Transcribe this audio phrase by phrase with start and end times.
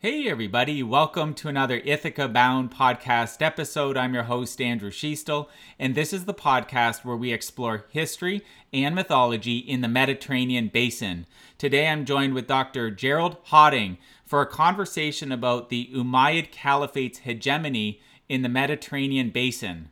[0.00, 3.96] Hey, everybody, welcome to another Ithaca Bound podcast episode.
[3.96, 8.42] I'm your host, Andrew Schiestel, and this is the podcast where we explore history
[8.74, 11.24] and mythology in the Mediterranean basin.
[11.56, 12.90] Today I'm joined with Dr.
[12.90, 13.96] Gerald Hawting
[14.26, 19.90] for a conversation about the Umayyad Caliphate's hegemony in the Mediterranean basin.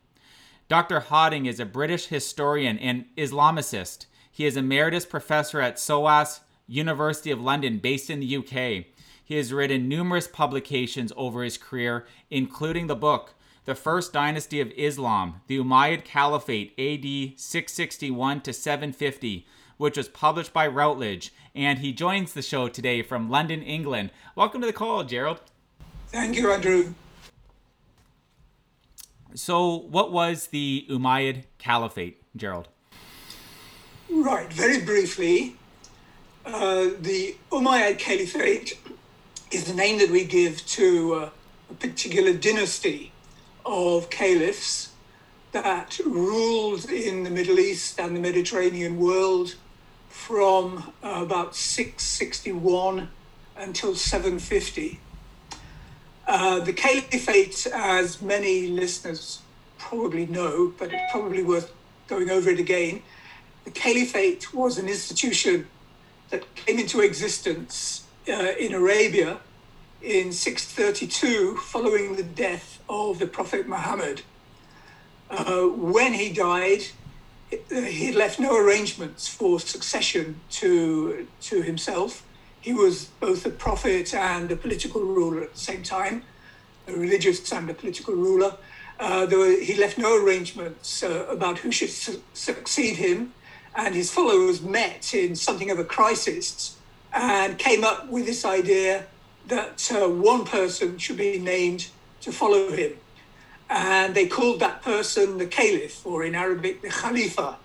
[0.69, 0.99] Dr.
[0.99, 4.05] Hawting is a British historian and Islamicist.
[4.31, 8.85] He is emeritus professor at SOAS University of London, based in the UK.
[9.25, 13.33] He has written numerous publications over his career, including the book
[13.65, 19.47] The First Dynasty of Islam, the Umayyad Caliphate, AD 661 to 750,
[19.77, 21.33] which was published by Routledge.
[21.55, 24.11] And he joins the show today from London, England.
[24.35, 25.41] Welcome to the call, Gerald.
[26.09, 26.93] Thank you, Andrew.
[29.33, 32.67] So, what was the Umayyad Caliphate, Gerald?
[34.07, 35.55] Right, very briefly,
[36.45, 38.77] uh, the Umayyad Caliphate
[39.55, 41.29] is the name that we give to uh,
[41.71, 43.13] a particular dynasty
[43.65, 44.91] of caliphs
[45.53, 49.55] that ruled in the Middle East and the Mediterranean world
[50.09, 53.07] from uh, about 661
[53.55, 54.99] until 750.
[56.27, 59.39] Uh, the caliphate, as many listeners
[59.77, 61.71] probably know, but it's probably worth
[62.07, 63.01] going over it again,
[63.63, 65.65] the caliphate was an institution
[66.29, 69.39] that came into existence uh, in Arabia
[70.01, 74.21] in 632 following the death of the Prophet Muhammad.
[75.29, 76.83] Uh, when he died,
[77.69, 82.23] he left no arrangements for succession to, to himself.
[82.61, 86.23] He was both a prophet and a political ruler at the same time,
[86.87, 88.57] a religious and a political ruler.
[88.99, 93.33] Uh, were, he left no arrangements uh, about who should su- succeed him,
[93.75, 96.74] and his followers met in something of a crisis
[97.15, 99.05] and came up with this idea
[99.47, 101.87] that uh, one person should be named
[102.21, 102.93] to follow him.
[103.69, 107.57] And they called that person the caliph, or in Arabic, the khalifa.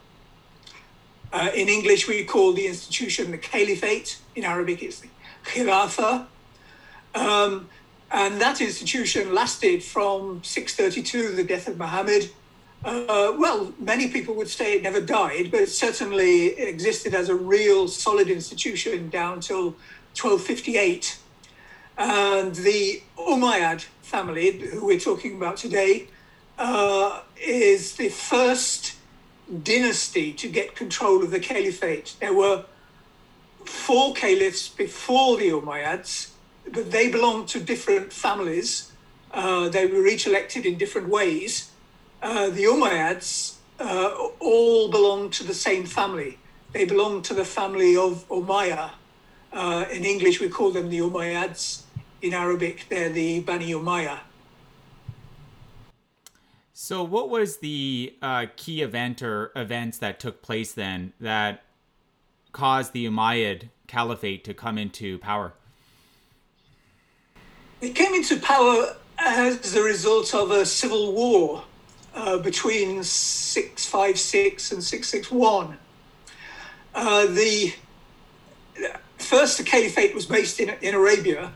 [1.33, 4.19] Uh, in English, we call the institution the caliphate.
[4.37, 5.09] In Arabic, it's the
[5.45, 6.27] khilafa.
[7.15, 7.69] Um,
[8.11, 12.31] and that institution lasted from 632, the death of Muhammad.
[12.83, 17.35] Uh, well, many people would say it never died, but it certainly existed as a
[17.35, 19.77] real solid institution down till
[20.17, 21.19] 1258
[22.01, 26.09] and the Umayyad family, who we're talking about today,
[26.59, 28.97] uh, is the first
[29.63, 32.15] dynasty to get control of the caliphate.
[32.19, 32.65] There were
[33.67, 36.31] four caliphs before the Umayyads,
[36.73, 38.93] but they belonged to different families.
[39.31, 41.70] Uh, they were each elected in different ways.
[42.23, 46.39] Uh, the Umayyads uh, all belong to the same family.
[46.73, 48.91] They belong to the family of Umayya.
[49.53, 51.83] Uh, in English, we call them the Umayyads
[52.23, 54.21] in Arabic, they're the Bani Umayya.
[56.73, 61.63] So, what was the uh, key event or events that took place then that
[62.53, 65.53] caused the Umayyad Caliphate to come into power?
[67.81, 71.65] It came into power as a result of a civil war
[72.15, 75.79] uh, between 656 and 661.
[76.95, 77.75] Uh, the
[79.19, 81.53] first the caliphate was based in, in Arabia,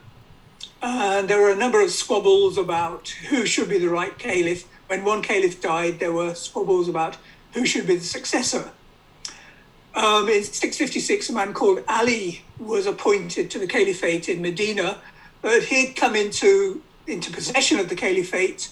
[0.82, 4.66] and there were a number of squabbles about who should be the right caliph.
[4.86, 7.16] When one caliph died, there were squabbles about
[7.52, 8.70] who should be the successor.
[9.94, 14.98] Um, in 656, a man called Ali was appointed to the caliphate in Medina,
[15.40, 18.70] but he'd come into, into possession of the caliphate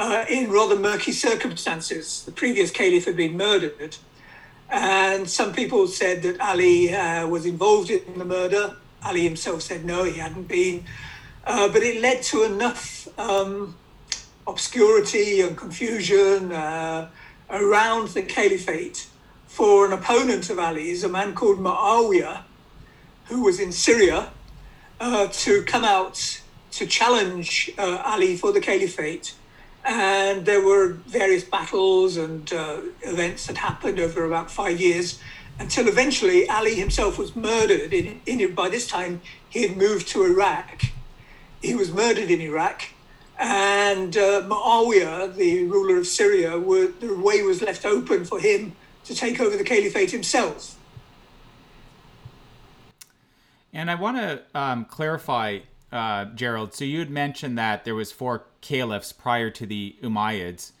[0.00, 2.24] uh, in rather murky circumstances.
[2.24, 3.98] The previous caliph had been murdered,
[4.70, 8.76] and some people said that Ali uh, was involved in the murder.
[9.04, 10.84] Ali himself said no, he hadn't been.
[11.44, 13.76] Uh, but it led to enough um,
[14.46, 17.10] obscurity and confusion uh,
[17.50, 19.06] around the caliphate
[19.48, 22.44] for an opponent of Ali's, a man called Muawiyah,
[23.26, 24.30] who was in Syria,
[24.98, 26.40] uh, to come out
[26.72, 29.34] to challenge uh, Ali for the caliphate.
[29.84, 35.18] And there were various battles and uh, events that happened over about five years
[35.58, 37.92] until eventually Ali himself was murdered.
[37.92, 40.82] In, in, by this time, he had moved to Iraq
[41.60, 42.84] he was murdered in Iraq,
[43.38, 48.74] and uh, Muawiyah, the ruler of Syria, were, the way was left open for him
[49.04, 50.76] to take over the caliphate himself.
[53.72, 55.60] And I want to um, clarify,
[55.92, 56.74] uh, Gerald.
[56.74, 60.72] So you had mentioned that there was four caliphs prior to the Umayyads.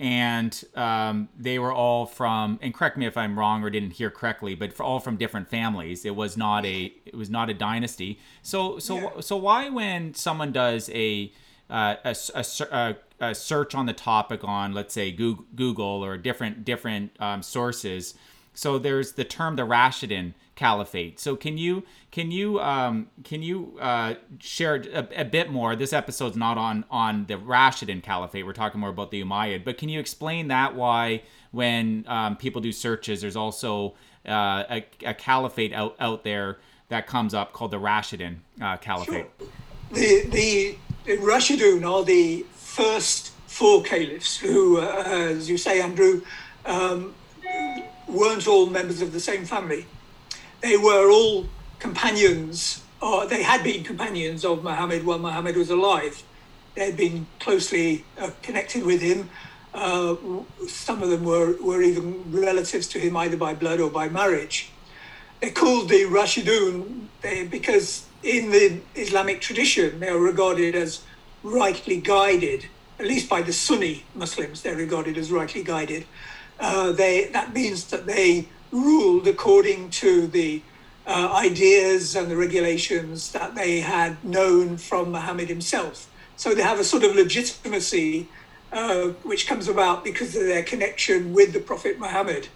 [0.00, 2.58] and um, they were all from.
[2.62, 5.48] And correct me if I'm wrong or didn't hear correctly, but for all from different
[5.48, 6.04] families.
[6.04, 8.18] It was not a it was not a dynasty.
[8.42, 9.20] So so Yeah.
[9.20, 11.32] so why when someone does a
[11.68, 16.64] uh, a, a, a, a search on the topic on let's say Google or different
[16.64, 18.14] different um, sources.
[18.58, 21.20] So there's the term the Rashidun Caliphate.
[21.20, 25.76] So can you can you um, can you uh, share a, a bit more?
[25.76, 28.44] This episode's not on on the Rashidun Caliphate.
[28.44, 29.64] We're talking more about the Umayyad.
[29.64, 31.22] But can you explain that why
[31.52, 33.94] when um, people do searches, there's also
[34.26, 36.58] uh, a, a caliphate out out there
[36.88, 39.26] that comes up called the Rashidun uh, Caliphate.
[39.92, 46.22] the the the Rashidun are the first four caliphs who, uh, as you say, Andrew,
[46.66, 47.14] um,
[48.08, 49.86] weren't all members of the same family.
[50.60, 51.46] They were all
[51.78, 56.22] companions, or they had been companions of Muhammad while Muhammad was alive.
[56.74, 59.30] They had been closely uh, connected with him.
[59.74, 60.16] Uh,
[60.66, 64.70] some of them were, were even relatives to him, either by blood or by marriage
[65.40, 71.02] they're called the Rashidun they, because in the Islamic tradition they are regarded as
[71.42, 72.66] rightly guided,
[72.98, 76.04] at least by the Sunni Muslims, they're regarded as rightly guided.
[76.60, 80.62] Uh, they, that means that they ruled according to the
[81.06, 86.10] uh, ideas and the regulations that they had known from Muhammad himself.
[86.36, 88.28] So they have a sort of legitimacy
[88.72, 92.48] uh, which comes about because of their connection with the Prophet Muhammad.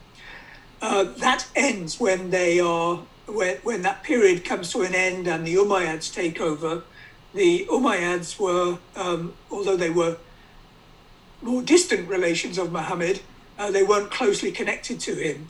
[0.82, 2.96] Uh, that ends when they are
[3.26, 6.82] when, when that period comes to an end and the Umayyads take over.
[7.34, 10.18] The Umayyads were, um, although they were
[11.40, 13.20] more distant relations of Muhammad,
[13.62, 15.48] uh, they weren't closely connected to him.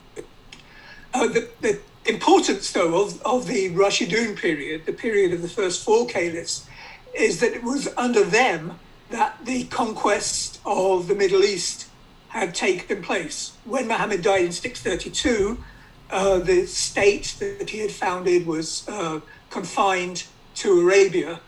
[1.15, 5.83] Uh, the, the importance, though, of, of the Rashidun period, the period of the first
[5.83, 6.67] four caliphs,
[7.15, 8.79] is that it was under them
[9.09, 11.87] that the conquest of the Middle East
[12.29, 13.53] had taken place.
[13.65, 15.63] When Muhammad died in 632,
[16.11, 20.25] uh, the state that he had founded was uh, confined
[20.55, 21.39] to Arabia.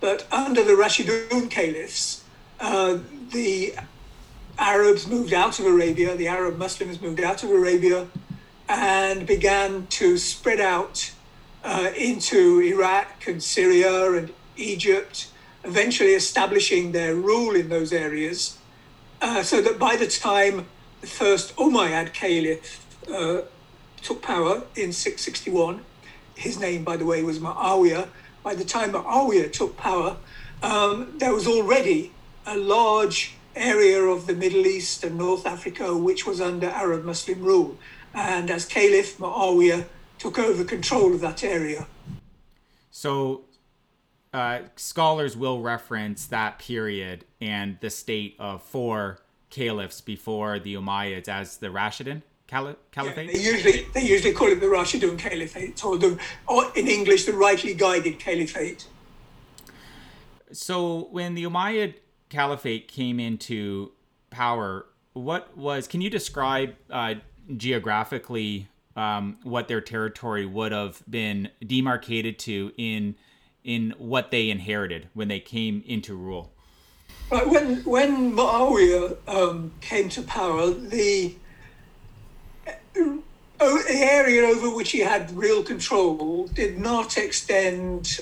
[0.00, 2.24] But under the Rashidun caliphs,
[2.60, 2.98] uh,
[3.30, 3.74] the
[4.58, 8.08] Arabs moved out of Arabia, the Arab Muslims moved out of Arabia
[8.68, 11.12] and began to spread out
[11.64, 15.28] uh, into Iraq and Syria and Egypt,
[15.64, 18.58] eventually establishing their rule in those areas.
[19.20, 20.66] Uh, so that by the time
[21.00, 23.42] the first Umayyad Caliph uh,
[24.02, 25.84] took power in 661,
[26.34, 28.08] his name, by the way, was Muawiyah.
[28.42, 30.16] By the time Muawiyah took power,
[30.62, 32.12] um, there was already
[32.46, 37.42] a large area of the Middle East and North Africa which was under Arab Muslim
[37.42, 37.78] rule.
[38.14, 39.84] And as Caliph, Muawiyah
[40.18, 41.86] took over control of that area.
[42.90, 43.42] So,
[44.32, 49.20] uh, scholars will reference that period and the state of four
[49.50, 53.32] caliphs before the Umayyads as the Rashidun Cali- Caliphate.
[53.32, 57.32] They usually they usually call it the Rashidun Caliphate, or the or in English the
[57.32, 58.86] rightly guided Caliphate.
[60.50, 61.94] So, when the Umayyad
[62.28, 63.92] Caliphate came into
[64.30, 65.88] power, what was?
[65.88, 67.14] Can you describe uh,
[67.56, 73.14] geographically um, what their territory would have been demarcated to in
[73.64, 76.52] in what they inherited when they came into rule?
[77.30, 81.34] Right, when when Muawiyah um, came to power, the
[82.96, 88.20] oh, the area over which he had real control did not extend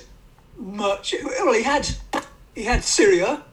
[0.57, 1.15] much.
[1.23, 1.89] Well, he had
[2.55, 3.45] he had Syria,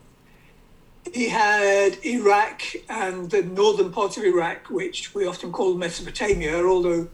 [1.13, 7.07] he had Iraq and the northern part of Iraq, which we often call Mesopotamia, although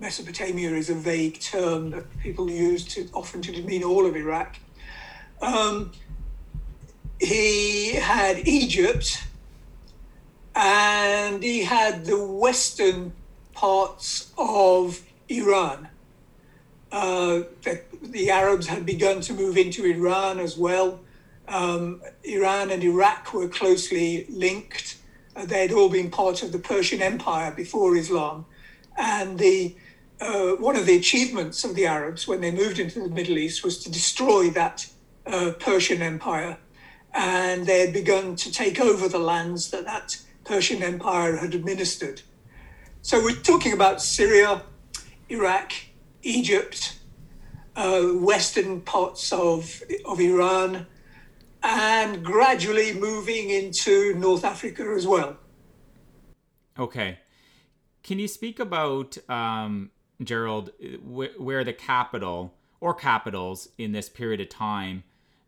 [0.00, 4.56] Mesopotamia is a vague term that people use to often to mean all of Iraq.
[5.40, 5.92] Um,
[7.20, 9.22] he had Egypt
[10.56, 13.12] and he had the western
[13.52, 15.88] parts of Iran.
[16.90, 21.03] Uh, the, the Arabs had begun to move into Iran as well.
[21.48, 24.96] Um, Iran and Iraq were closely linked.
[25.36, 28.46] Uh, they had all been part of the Persian Empire before Islam.
[28.96, 29.76] And the,
[30.20, 33.64] uh, one of the achievements of the Arabs when they moved into the Middle East
[33.64, 34.88] was to destroy that
[35.26, 36.58] uh, Persian Empire.
[37.12, 42.22] And they had begun to take over the lands that that Persian Empire had administered.
[43.02, 44.62] So we're talking about Syria,
[45.28, 45.72] Iraq,
[46.22, 46.98] Egypt,
[47.76, 50.86] uh, western parts of, of Iran,
[51.64, 55.38] and gradually moving into North Africa as well.
[56.78, 57.18] Okay.
[58.02, 59.90] Can you speak about, um,
[60.22, 60.70] Gerald,
[61.02, 65.04] wh- where the capital or capitals in this period of time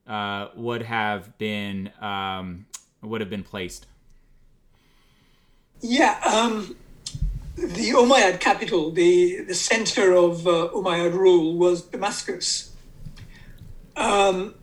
[0.06, 2.66] uh, would have been um,
[3.02, 3.86] would have been placed?
[5.82, 6.76] Yeah, um,
[7.56, 12.74] the Umayyad capital, the, the center of uh, Umayyad rule was Damascus.
[13.96, 14.54] Um,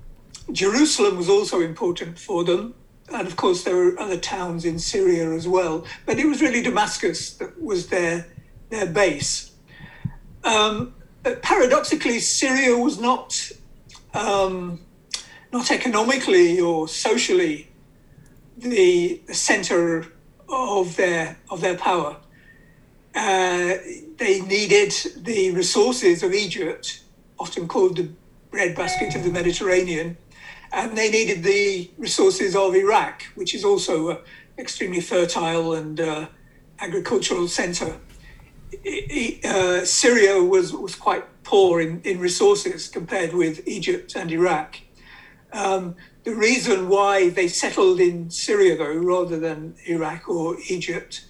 [0.52, 2.76] Jerusalem was also important for them.
[3.12, 5.86] And of course, there were other towns in Syria as well.
[6.06, 8.28] But it was really Damascus that was their,
[8.70, 9.52] their base.
[10.44, 10.94] Um,
[11.42, 13.52] paradoxically, Syria was not,
[14.14, 14.82] um,
[15.52, 17.70] not economically or socially
[18.58, 20.08] the, the center
[20.50, 22.18] of their, of their power.
[23.16, 23.76] Uh,
[24.18, 27.02] they needed the resources of Egypt,
[27.40, 28.10] often called the
[28.50, 30.18] breadbasket of the Mediterranean,
[30.74, 34.18] and they needed the resources of Iraq, which is also an
[34.58, 36.28] extremely fertile and uh,
[36.80, 38.00] agricultural center.
[39.46, 44.78] Uh, Syria was, was quite poor in, in resources compared with Egypt and Iraq.
[45.52, 51.26] Um, the reason why they settled in Syria, though, rather than Iraq or Egypt,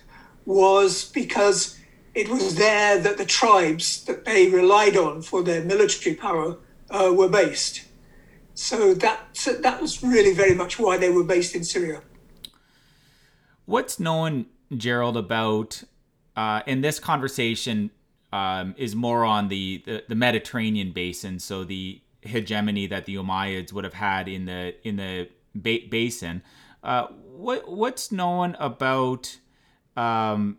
[0.45, 1.77] was because
[2.15, 6.57] it was there that the tribes that they relied on for their military power
[6.89, 7.83] uh, were based.
[8.55, 9.19] So that
[9.61, 12.01] that was really very much why they were based in Syria.
[13.65, 14.45] What's known,
[14.75, 15.83] Gerald, about
[16.35, 17.91] uh, in this conversation
[18.31, 23.71] um, is more on the, the, the Mediterranean basin, so the hegemony that the Umayyads
[23.73, 26.41] would have had in the in the ba- basin.
[26.83, 29.37] Uh, what what's known about
[29.95, 30.57] um,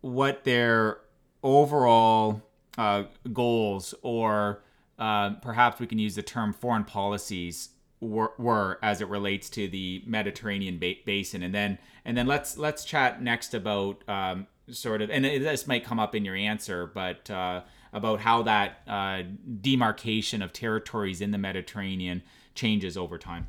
[0.00, 0.98] what their
[1.42, 2.42] overall
[2.78, 4.62] uh, goals or
[4.98, 9.68] uh, perhaps we can use the term foreign policies were, were as it relates to
[9.68, 15.02] the Mediterranean ba- basin, and then and then let's let's chat next about um, sort
[15.02, 17.62] of and this might come up in your answer, but uh,
[17.92, 19.22] about how that uh,
[19.60, 22.22] demarcation of territories in the Mediterranean
[22.54, 23.46] changes over time.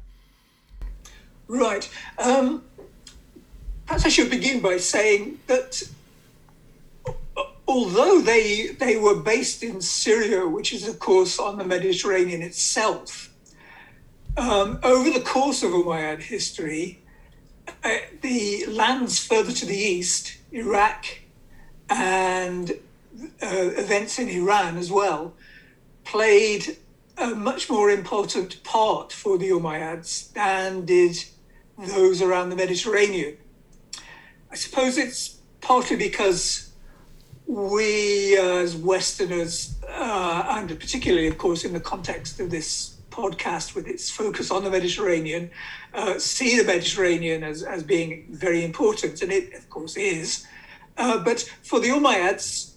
[1.48, 1.90] Right.
[2.18, 2.64] Um,
[3.86, 5.84] perhaps I should begin by saying that
[7.68, 13.34] although they they were based in Syria, which is of course on the Mediterranean itself,
[14.38, 17.02] um, over the course of Umayyad history,
[17.84, 21.06] uh, the lands further to the east, Iraq,
[21.90, 22.72] and
[23.42, 25.34] uh, events in Iran as well,
[26.04, 26.78] played
[27.18, 31.26] a much more important part for the Umayyads than did
[31.78, 33.38] those around the Mediterranean.
[34.52, 36.67] I suppose it's partly because
[37.48, 43.88] we as Westerners, uh, and particularly, of course, in the context of this podcast with
[43.88, 45.50] its focus on the Mediterranean,
[45.94, 50.46] uh, see the Mediterranean as, as being very important, and it, of course, is.
[50.98, 52.74] Uh, but for the Umayyads,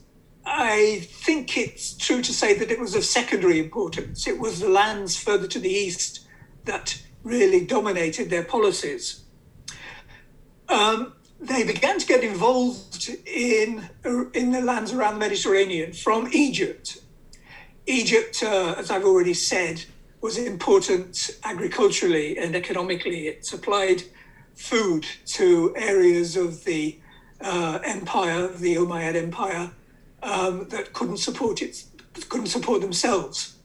[0.46, 4.26] I think it's true to say that it was of secondary importance.
[4.26, 6.26] It was the lands further to the east
[6.64, 9.24] that really dominated their policies.
[10.68, 13.88] Um, they began to get involved in,
[14.34, 16.98] in the lands around the Mediterranean from Egypt.
[17.86, 19.84] Egypt, uh, as I've already said,
[20.20, 23.26] was important agriculturally and economically.
[23.26, 24.02] It supplied
[24.54, 26.98] food to areas of the
[27.40, 29.70] uh, empire, the Umayyad Empire,
[30.22, 31.82] um, that couldn't support it,
[32.28, 33.56] couldn't support themselves.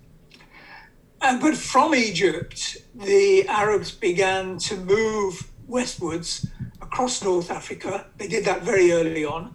[1.20, 6.48] Uh, but from Egypt, the Arabs began to move westwards
[6.96, 8.06] across North Africa.
[8.16, 9.54] They did that very early on.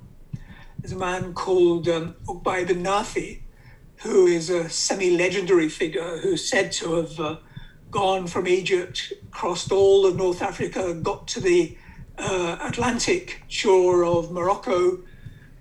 [0.78, 3.40] There's a man called um, ibn Nafi,
[4.02, 7.36] who is a semi legendary figure who's said to have uh,
[7.90, 11.78] gone from Egypt, crossed all of North Africa, got to the
[12.18, 14.98] uh, Atlantic shore of Morocco,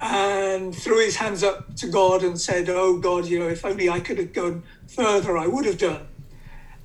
[0.01, 3.87] and threw his hands up to God and said, Oh God, you know, if only
[3.89, 6.08] I could have gone further, I would have done.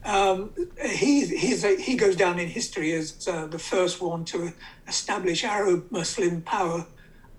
[0.04, 0.52] Um,
[0.84, 1.25] he,
[1.64, 4.52] a, he goes down in history as uh, the first one to
[4.87, 6.87] establish Arab Muslim power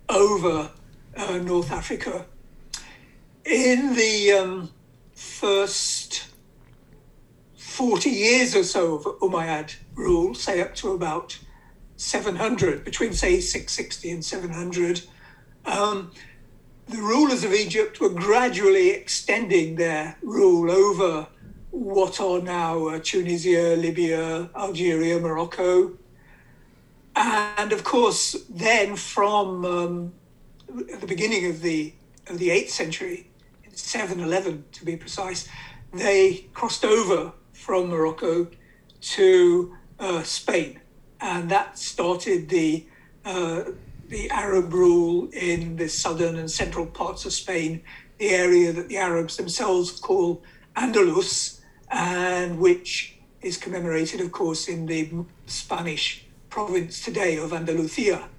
[0.10, 0.72] over
[1.16, 2.26] uh, North Africa.
[3.46, 4.72] In the um,
[5.14, 6.28] first
[7.56, 11.38] 40 years or so of Umayyad rule, say up to about
[11.98, 15.02] 700, between say 660 and 700,
[15.66, 16.12] um,
[16.88, 21.28] the rulers of Egypt were gradually extending their rule over
[21.76, 25.92] what are now uh, Tunisia, Libya, Algeria, Morocco.
[27.16, 30.14] And of course, then from um,
[30.68, 31.94] the beginning of the
[32.28, 33.30] of the eighth century,
[33.74, 35.48] 711 to be precise,
[35.94, 38.48] they crossed over from Morocco
[39.02, 40.80] to uh, Spain,
[41.20, 42.86] and that started the
[43.26, 43.64] uh,
[44.08, 47.84] the Arab rule in the southern and central parts of Spain,
[48.18, 50.42] the area that the Arabs themselves call
[50.76, 58.30] Andalus, and which is commemorated, of course, in the Spanish province today of Andalusia.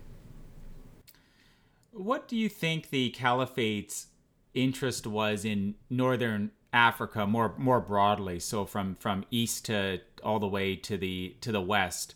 [1.96, 4.08] what do you think the caliphate's
[4.54, 8.38] interest was in northern Africa more more broadly?
[8.38, 12.14] So from from east to all the way to the to the west.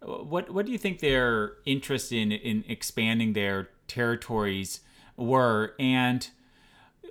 [0.00, 4.80] What what do you think their interest in in expanding their territories
[5.16, 5.74] were?
[5.78, 6.28] And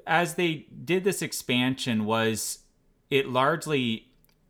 [0.05, 2.59] as they did this expansion, was
[3.11, 4.07] it largely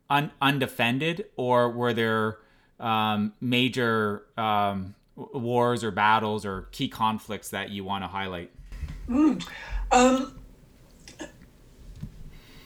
[0.08, 2.38] un, undefended, or were there
[2.80, 8.50] um, major um, wars or battles or key conflicts that you want to highlight?
[9.08, 9.46] Mm.
[9.90, 10.38] Um,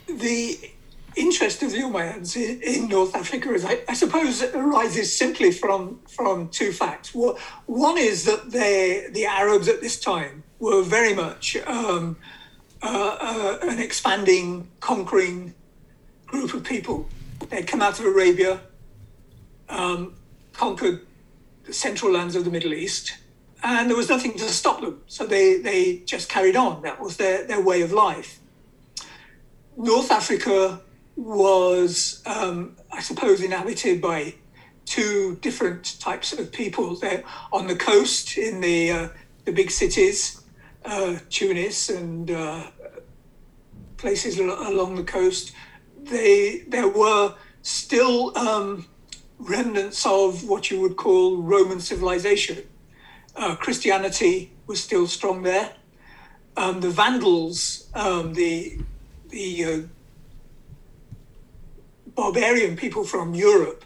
[0.07, 0.71] the
[1.17, 6.49] interest of the Umayyads in, North Africa, is, I, I, suppose, arises simply from from
[6.51, 7.15] two facts.
[7.15, 12.17] One is that they, the Arabs at this time were very much um,
[12.83, 15.55] uh, uh, an expanding, conquering
[16.27, 17.09] group of people.
[17.49, 18.61] They'd come out of Arabia,
[19.69, 20.15] um,
[20.53, 21.07] conquered
[21.65, 23.19] the central lands of the Middle East,
[23.63, 25.03] and there was nothing to stop them.
[25.07, 26.83] So they, they just carried on.
[26.83, 28.41] That was their, their way of life.
[29.77, 30.81] North Africa
[31.17, 34.35] was, um, I suppose, inhabited by
[34.85, 36.95] two different types of people.
[36.97, 39.09] They're on the coast in the, uh,
[39.45, 40.43] the big cities,
[40.85, 42.71] uh, Tunis and uh,
[43.97, 45.53] places along the coast.
[46.09, 48.87] They, there were still um,
[49.39, 52.59] remnants of what you would call Roman civilization.
[53.35, 55.73] Uh, Christianity was still strong there.
[56.57, 58.79] Um, the Vandals, um, the
[59.29, 59.81] the uh,
[62.15, 63.85] barbarian people from Europe,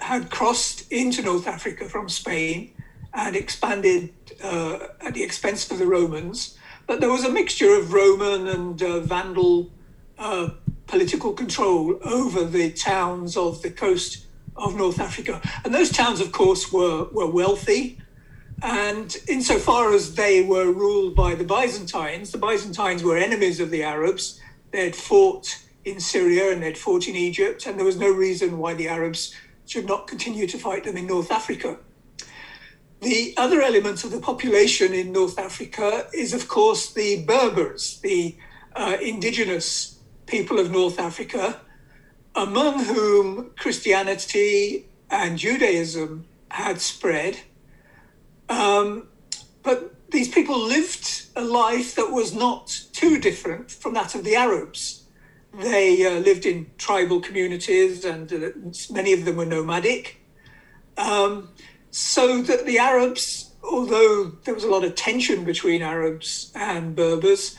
[0.00, 2.72] had crossed into North Africa from Spain
[3.14, 4.12] and expanded
[4.42, 6.58] uh, at the expense of the Romans.
[6.86, 9.70] But there was a mixture of Roman and uh, Vandal
[10.18, 10.50] uh,
[10.86, 14.26] political control over the towns of the coast
[14.56, 15.40] of North Africa.
[15.64, 17.98] And those towns, of course, were, were wealthy.
[18.62, 23.82] And insofar as they were ruled by the Byzantines, the Byzantines were enemies of the
[23.82, 24.40] Arabs.
[24.70, 28.58] They had fought in Syria and they'd fought in Egypt, and there was no reason
[28.58, 29.34] why the Arabs
[29.66, 31.78] should not continue to fight them in North Africa.
[33.00, 38.36] The other element of the population in North Africa is, of course, the Berbers, the
[38.74, 39.95] uh, indigenous
[40.26, 41.60] people of North Africa,
[42.34, 47.38] among whom Christianity and Judaism had spread.
[48.48, 49.08] Um,
[49.62, 54.36] but these people lived a life that was not too different from that of the
[54.36, 55.04] Arabs.
[55.52, 58.50] They uh, lived in tribal communities, and uh,
[58.90, 60.20] many of them were nomadic.
[60.98, 61.50] Um,
[61.90, 67.56] so that the Arabs, although there was a lot of tension between Arabs and Berbers,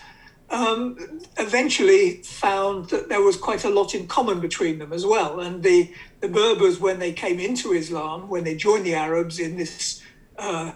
[0.50, 5.40] um, eventually found that there was quite a lot in common between them as well.
[5.40, 9.58] And the, the Berbers, when they came into Islam, when they joined the Arabs in
[9.58, 10.02] this
[10.38, 10.72] uh,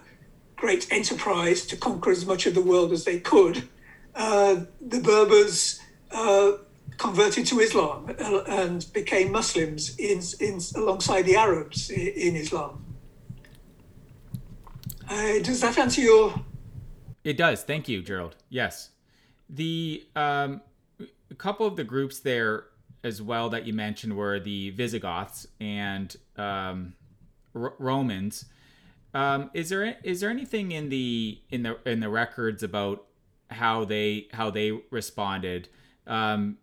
[0.55, 3.67] great enterprise to conquer as much of the world as they could,
[4.15, 5.79] uh, the Berbers
[6.11, 6.53] uh,
[6.97, 12.85] converted to Islam uh, and became Muslims in, in, alongside the Arabs in, in Islam.
[15.09, 16.41] Uh, does that answer your?
[17.23, 17.63] It does.
[17.63, 18.35] Thank you, Gerald.
[18.49, 18.89] Yes
[19.51, 20.61] the um,
[21.29, 22.65] a couple of the groups there
[23.03, 26.93] as well that you mentioned were the Visigoths and um,
[27.55, 28.45] R- Romans.
[29.13, 33.05] Um, is there is there anything in the in the in the records about
[33.49, 35.67] how they how they responded?
[36.07, 36.57] Um,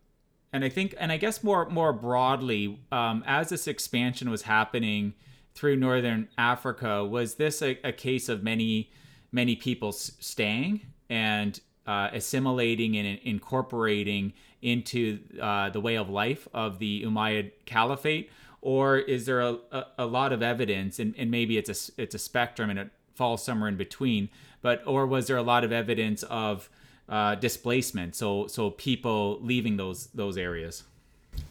[0.51, 5.13] and I think and I guess more more broadly, um, as this expansion was happening
[5.53, 8.91] through northern Africa, was this a, a case of many
[9.31, 16.77] many people staying and uh, assimilating and incorporating into uh, the way of life of
[16.77, 18.29] the Umayyad Caliphate,
[18.61, 22.13] or is there a, a, a, lot of evidence, and, and maybe it's a it's
[22.13, 24.29] a spectrum and it falls somewhere in between,
[24.61, 26.69] but or was there a lot of evidence of
[27.09, 30.83] uh, displacement, so so people leaving those those areas?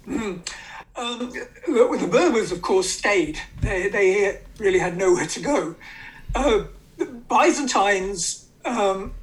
[0.06, 0.40] Mm.
[0.96, 3.38] Um, the Berbers, of course, stayed.
[3.60, 5.76] They, they really had nowhere to go.
[6.34, 6.64] Uh,
[7.28, 9.14] Byzantines um,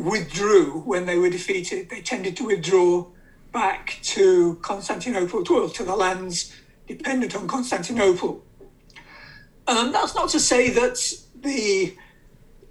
[0.00, 1.90] withdrew when they were defeated.
[1.90, 3.06] They tended to withdraw
[3.52, 6.54] back to Constantinople, well, to the lands
[6.86, 8.42] dependent on Constantinople.
[9.66, 10.98] Um, that's not to say that
[11.34, 11.96] the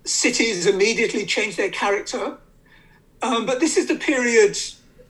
[0.05, 2.37] cities immediately changed their character,
[3.21, 4.57] um, but this is the period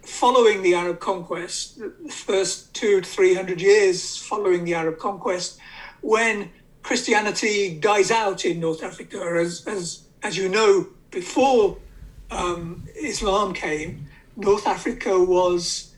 [0.02, 5.60] following the Arab conquest, the first two to three hundred years following the Arab conquest,
[6.02, 6.50] when
[6.82, 9.18] Christianity dies out in North Africa.
[9.40, 11.78] As, as, as you know, before
[12.32, 15.96] um, Islam came, North Africa was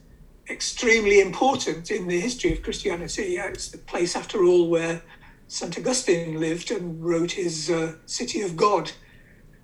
[0.50, 3.38] extremely important in the history of Christianity.
[3.38, 5.02] It's the place, after all, where
[5.48, 5.78] St.
[5.78, 8.92] Augustine lived and wrote his uh, City of God.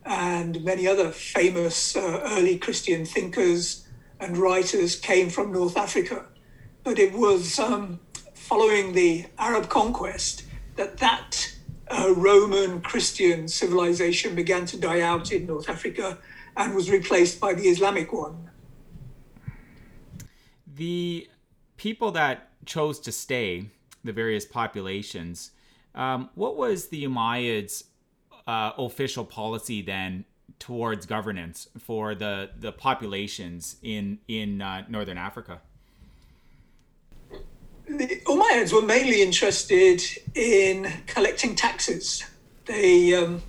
[0.08, 3.86] and many other famous uh, early Christian thinkers
[4.20, 6.26] and writers came from North Africa.
[6.84, 8.00] But it was um,
[8.34, 10.44] following the Arab conquest
[10.78, 11.54] that that
[11.90, 16.18] uh, Roman Christian civilization began to die out in North Africa
[16.58, 18.50] and was replaced by the Islamic one.
[20.76, 21.30] The
[21.78, 23.70] people that chose to stay,
[24.04, 25.52] the various populations,
[25.96, 27.84] um, what was the Umayyads'
[28.48, 30.26] uh, official policy then
[30.60, 35.62] towards governance for the, the populations in in uh, northern Africa?
[37.88, 40.02] The Umayyads were mainly interested
[40.36, 42.24] in collecting taxes.
[42.66, 43.42] They um,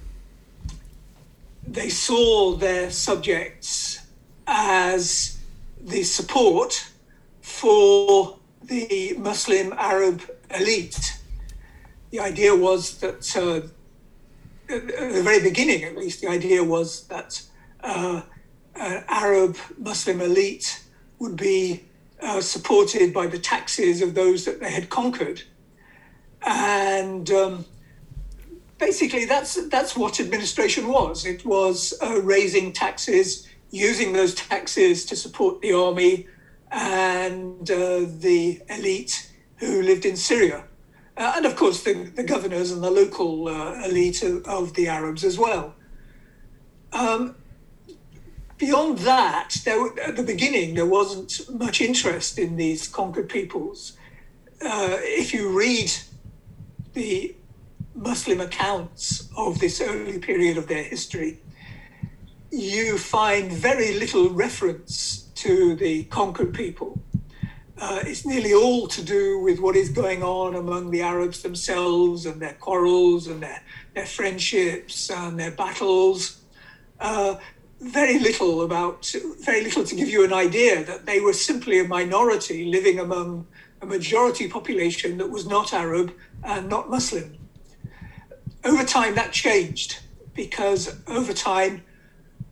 [1.73, 4.07] they saw their subjects
[4.47, 5.39] as
[5.81, 6.91] the support
[7.41, 10.23] for the Muslim Arab
[10.59, 11.19] elite.
[12.11, 13.69] The idea was that, uh,
[14.73, 17.43] at the very beginning at least, the idea was that
[17.83, 18.23] uh,
[18.75, 20.83] an Arab Muslim elite
[21.19, 21.85] would be
[22.23, 25.43] uh, supported by the taxes of those that they had conquered.
[26.47, 27.65] And um,
[28.79, 35.17] basically, that's, that's what administration was it was uh, raising taxes, using those taxes to
[35.17, 36.27] support the army
[36.71, 40.65] and uh, the elite who lived in Syria.
[41.17, 44.87] Uh, and of course, the, the, governors and the local uh, elite of, of, the
[44.87, 45.75] Arabs as well.
[46.93, 47.35] Um,
[48.57, 53.97] beyond that, there, at the beginning, there wasn't much interest in these conquered peoples.
[54.63, 55.91] Uh, if you read
[56.93, 57.35] the
[57.99, 61.41] Muslim accounts of this early period of their history,
[62.51, 67.01] you find very little reference to the conquered people.
[67.81, 72.25] Uh, it's nearly all to do with what is going on among the Arabs themselves
[72.25, 73.63] and their quarrels and their,
[73.95, 76.43] their friendships and their battles.
[77.01, 77.37] Uh,
[77.81, 81.85] very little about, very little to give you an idea that they were simply a
[81.85, 83.47] minority living among
[83.81, 87.38] a majority population that was not Arab and not Muslim.
[88.65, 90.01] Over time, that changed
[90.35, 91.83] because over time,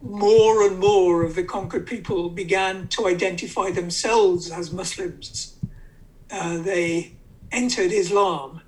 [0.01, 5.57] more and more of the conquered people began to identify themselves as Muslims.
[6.31, 7.17] Uh, they
[7.53, 8.61] entered Islam,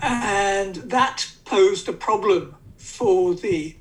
[0.00, 3.76] and that posed a problem for the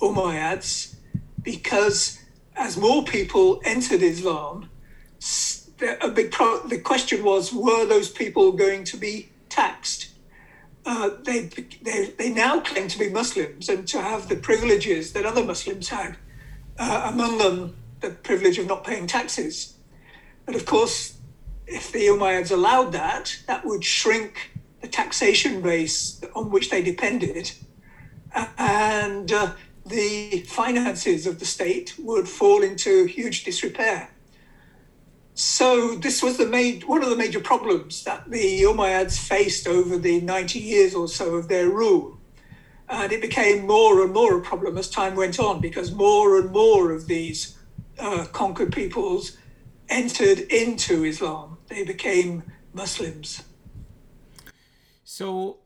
[0.00, 0.96] Umayyads
[1.42, 2.18] because
[2.56, 4.68] as more people entered Islam,
[6.00, 10.09] a big pro- the question was were those people going to be taxed?
[10.86, 11.50] Uh, they,
[11.82, 15.88] they, they now claim to be Muslims and to have the privileges that other Muslims
[15.88, 16.16] had,
[16.78, 19.74] uh, among them the privilege of not paying taxes.
[20.46, 21.18] But of course,
[21.66, 27.52] if the Umayyads allowed that, that would shrink the taxation base on which they depended,
[28.56, 29.52] and uh,
[29.84, 34.10] the finances of the state would fall into huge disrepair.
[35.40, 39.96] So this was the main, one of the major problems that the Umayyads faced over
[39.96, 42.18] the 90 years or so of their rule.
[42.90, 46.50] And it became more and more a problem as time went on because more and
[46.50, 47.56] more of these
[47.98, 49.38] uh, conquered peoples
[49.88, 51.56] entered into Islam.
[51.68, 52.42] They became
[52.74, 53.42] Muslims.
[55.04, 55.60] So,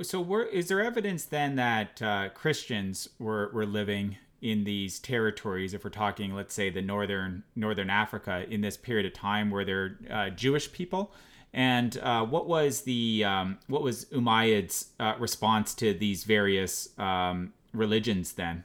[0.00, 5.72] so were, is there evidence then that uh, Christians were, were living in these territories
[5.72, 9.64] if we're talking let's say the northern northern africa in this period of time where
[9.64, 11.10] they're uh, jewish people.
[11.54, 17.54] And uh, what was the um, what was umayyad's uh, response to these various um,
[17.72, 18.64] religions then?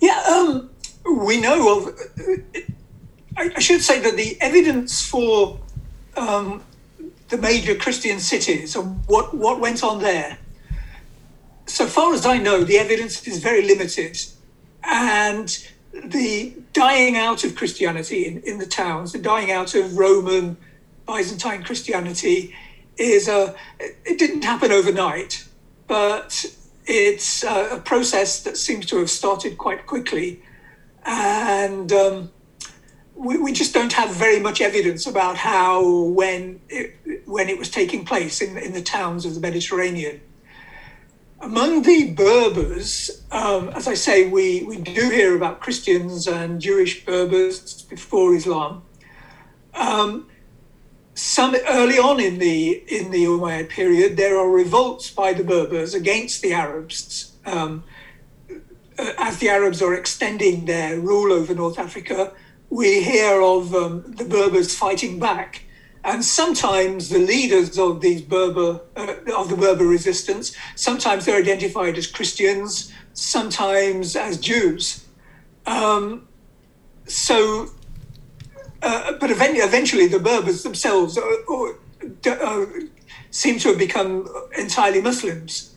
[0.00, 0.70] Yeah um,
[1.24, 1.98] we know of
[3.36, 5.60] I, I, should say that the evidence for
[6.16, 6.64] um,
[7.28, 10.38] the major christian cities and what what went on there
[11.68, 14.18] so far as I know, the evidence is very limited.
[14.82, 15.48] And
[15.92, 20.56] the dying out of Christianity in, in the towns, the dying out of Roman,
[21.06, 22.54] Byzantine Christianity,
[22.96, 25.46] is a, it didn't happen overnight,
[25.86, 26.44] but
[26.86, 30.42] it's a, a process that seems to have started quite quickly.
[31.04, 32.30] And um,
[33.14, 37.70] we, we, just don't have very much evidence about how, when it, when it was
[37.70, 40.20] taking place in, in the towns of the Mediterranean.
[41.40, 47.04] Among the Berbers, um, as I say, we, we do hear about Christians and Jewish
[47.04, 48.82] Berbers before Islam.
[49.72, 50.28] Um,
[51.14, 55.94] some early on in the in the Umayyad period, there are revolts by the Berbers
[55.94, 57.32] against the Arabs.
[57.46, 57.84] Um,
[58.98, 62.32] uh, as the Arabs are extending their rule over North Africa,
[62.68, 65.62] we hear of um, the Berbers fighting back
[66.04, 71.98] and sometimes the leaders of these Berber uh, of the Berber resistance, sometimes they're identified
[71.98, 75.06] as Christians, sometimes as Jews.
[75.66, 76.28] Um,
[77.06, 77.70] so,
[78.82, 81.72] uh, but eventually the Berbers themselves uh,
[82.26, 82.66] uh,
[83.30, 85.76] seem to have become entirely Muslims.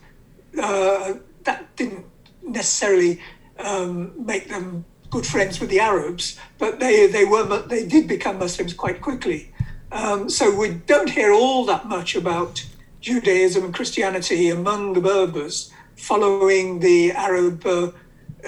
[0.61, 2.05] Uh, that didn't
[2.43, 3.19] necessarily
[3.59, 8.39] um, make them good friends with the Arabs, but they, they were they did become
[8.39, 9.51] Muslims quite quickly.
[9.91, 12.65] Um, so we don't hear all that much about
[13.01, 17.91] Judaism and Christianity among the Berbers following the Arab uh,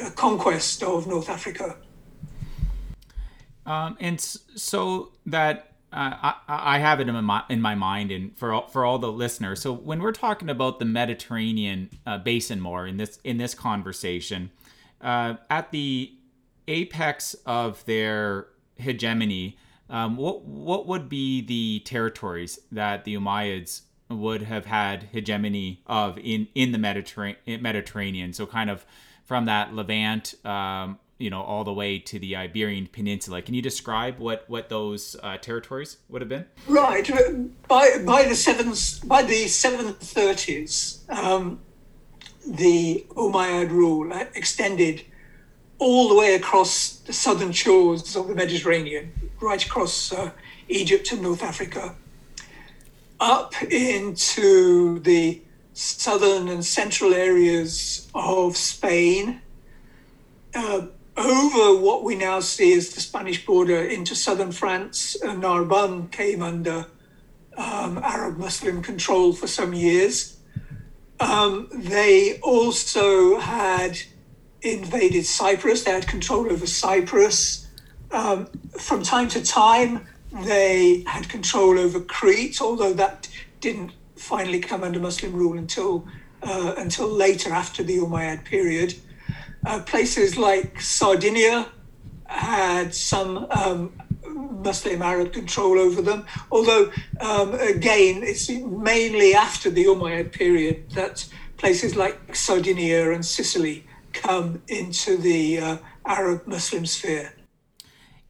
[0.01, 1.75] uh conquest of North Africa.
[3.65, 8.35] Um, and so that uh, I, I, have it in my, in my mind, and
[8.37, 9.61] for all, for all the listeners.
[9.61, 14.49] So when we're talking about the Mediterranean uh, basin more in this in this conversation,
[15.01, 16.13] uh, at the
[16.67, 19.57] apex of their hegemony,
[19.93, 26.17] um, what what would be the territories that the Umayyads would have had hegemony of
[26.17, 27.61] in in the Mediterranean?
[27.61, 28.85] Mediterranean, so kind of
[29.23, 33.43] from that Levant, um, you know, all the way to the Iberian Peninsula.
[33.43, 36.47] Can you describe what what those uh, territories would have been?
[36.67, 37.07] Right.
[37.67, 41.59] By by the seventh by the seven thirties, um,
[42.47, 45.05] the Umayyad rule extended
[45.83, 50.31] all the way across the southern shores of the Mediterranean, right across uh,
[50.69, 51.93] Egypt and North Africa,
[53.19, 55.41] up into the
[55.73, 59.41] southern and central areas of Spain,
[60.55, 65.17] uh, over what we now see as the Spanish border into southern France.
[65.21, 66.87] Uh, Narbonne came under
[67.57, 70.37] um, Arab Muslim control for some years.
[71.19, 73.99] Um, they also had
[74.63, 75.83] invaded Cyprus.
[75.83, 77.67] They had control over Cyprus.
[78.11, 78.47] Um,
[78.79, 80.07] from time to time,
[80.43, 83.27] they had control over Crete, although that
[83.59, 86.07] didn't finally come under Muslim rule until
[86.41, 88.95] uh, until later, after the Umayyad period.
[89.65, 91.67] Uh, places like Sardinia
[92.25, 93.93] had some um,
[94.27, 101.25] Muslim Arab control over them, although um, again, it's mainly after the Umayyad period that
[101.57, 107.33] places like Sardinia and Sicily come into the uh, Arab Muslim sphere.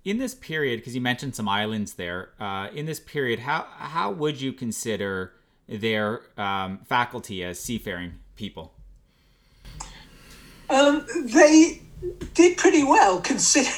[0.06, 4.12] In this period, because you mentioned some islands there, uh, in this period, how how
[4.12, 5.34] would you consider
[5.68, 8.74] their um, faculty as seafaring people?
[10.70, 11.82] Um, they
[12.34, 13.70] did pretty well, consider,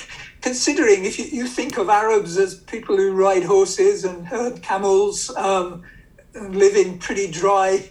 [0.42, 5.30] considering if you, you, think of Arabs as people who ride horses and herd camels
[5.36, 5.84] um,
[6.34, 7.90] and live in pretty dry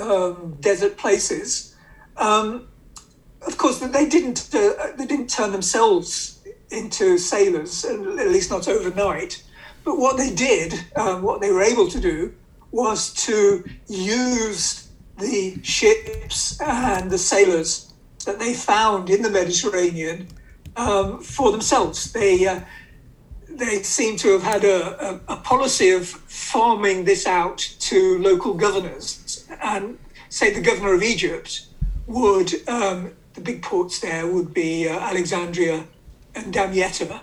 [0.00, 1.76] um, desert places.
[2.16, 2.68] Um,
[3.46, 7.98] of course, they didn't uh, they didn't turn themselves into sailors, at
[8.28, 9.42] least not overnight.
[9.84, 12.34] But what they did, um, what they were able to do,
[12.70, 17.92] was to use the ships and the sailors
[18.24, 20.28] that they found in the Mediterranean
[20.76, 22.12] um, for themselves.
[22.12, 22.60] They uh,
[23.48, 28.54] they seem to have had a, a, a, policy of farming this out to local
[28.54, 29.98] governors, and
[30.28, 31.66] say the governor of Egypt
[32.06, 35.84] would um, the big ports there would be uh, Alexandria
[36.34, 37.20] and Damietta.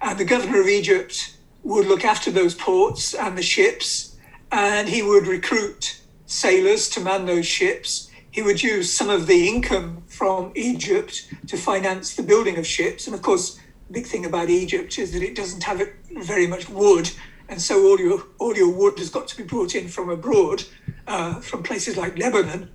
[0.00, 4.16] And the governor of Egypt would look after those ports and the ships,
[4.50, 8.10] and he would recruit sailors to man those ships.
[8.30, 13.06] He would use some of the income from Egypt to finance the building of ships.
[13.06, 15.82] And of course, the big thing about Egypt is that it doesn't have
[16.22, 17.10] very much wood,
[17.50, 20.64] and so all your all your wood has got to be brought in from abroad,
[21.06, 22.70] uh, from places like Lebanon.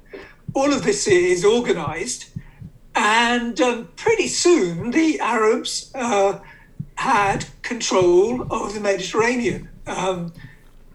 [0.54, 2.37] All of this is organised,
[2.98, 6.40] and um, pretty soon, the Arabs uh,
[6.96, 9.70] had control of the Mediterranean.
[9.86, 10.34] Um,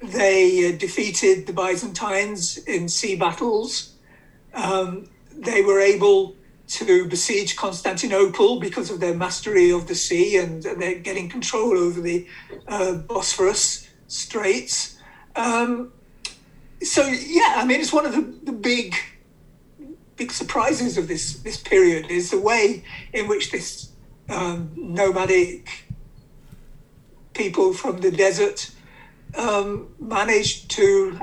[0.03, 3.95] they uh, defeated the Byzantines in sea battles.
[4.53, 6.35] Um, they were able
[6.67, 12.01] to besiege Constantinople because of their mastery of the sea and they're getting control over
[12.01, 12.27] the
[12.67, 14.99] uh, Bosphorus Straits.
[15.37, 15.93] Um,
[16.83, 18.97] so, yeah, I mean, it's one of the, the big
[20.17, 23.93] big surprises of this this period is the way in which this
[24.29, 25.87] um, nomadic
[27.35, 28.71] people from the desert
[29.37, 31.21] um, managed to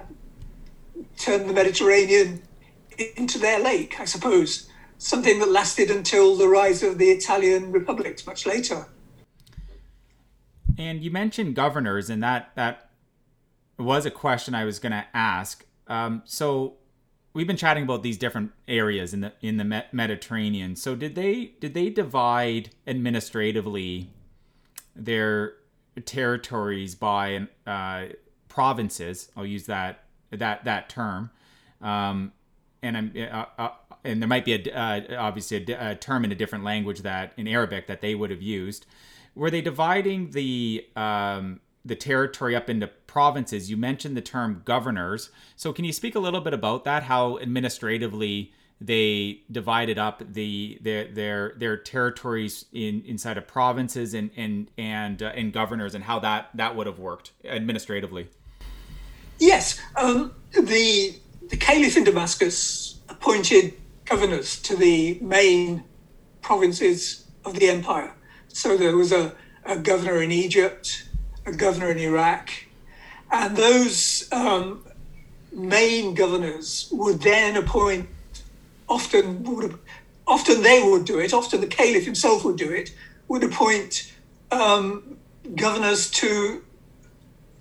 [1.17, 2.41] turn the Mediterranean
[3.15, 4.69] into their lake, I suppose.
[4.97, 8.87] Something that lasted until the rise of the Italian republics much later.
[10.77, 12.89] And you mentioned governors, and that that
[13.77, 15.65] was a question I was going to ask.
[15.87, 16.78] Um, so
[17.33, 20.75] we've been chatting about these different areas in the in the Mediterranean.
[20.75, 24.09] So did they did they divide administratively
[24.95, 25.53] their
[26.05, 28.05] territories by uh,
[28.47, 29.31] provinces?
[29.35, 31.31] I'll use that that that term.
[31.81, 32.33] Um,
[32.81, 33.69] and I'm uh, uh,
[34.03, 37.33] and there might be a uh, obviously a, a, term in a different language that
[37.37, 38.85] in Arabic that they would have used.
[39.35, 43.69] Were they dividing the um, the territory up into provinces?
[43.69, 45.29] You mentioned the term governors.
[45.55, 47.03] So can you speak a little bit about that?
[47.03, 54.31] How administratively they divided up the their their their territories in inside of provinces and
[54.37, 58.29] and and uh, and governors and how that that would have worked administratively.
[59.37, 61.15] Yes, um, the
[61.49, 63.73] the Caliph in Damascus appointed
[64.05, 65.83] governors to the main
[66.41, 68.15] provinces of the empire.
[68.47, 71.08] So there was a, a governor in Egypt,
[71.45, 72.49] a governor in Iraq,
[73.31, 74.83] and those um,
[75.51, 78.07] main governors would then appoint
[78.87, 79.77] often would
[80.27, 81.33] often they would do it.
[81.33, 82.93] Often the caliph himself would do it.
[83.27, 84.13] Would appoint
[84.51, 85.17] um,
[85.55, 86.63] governors to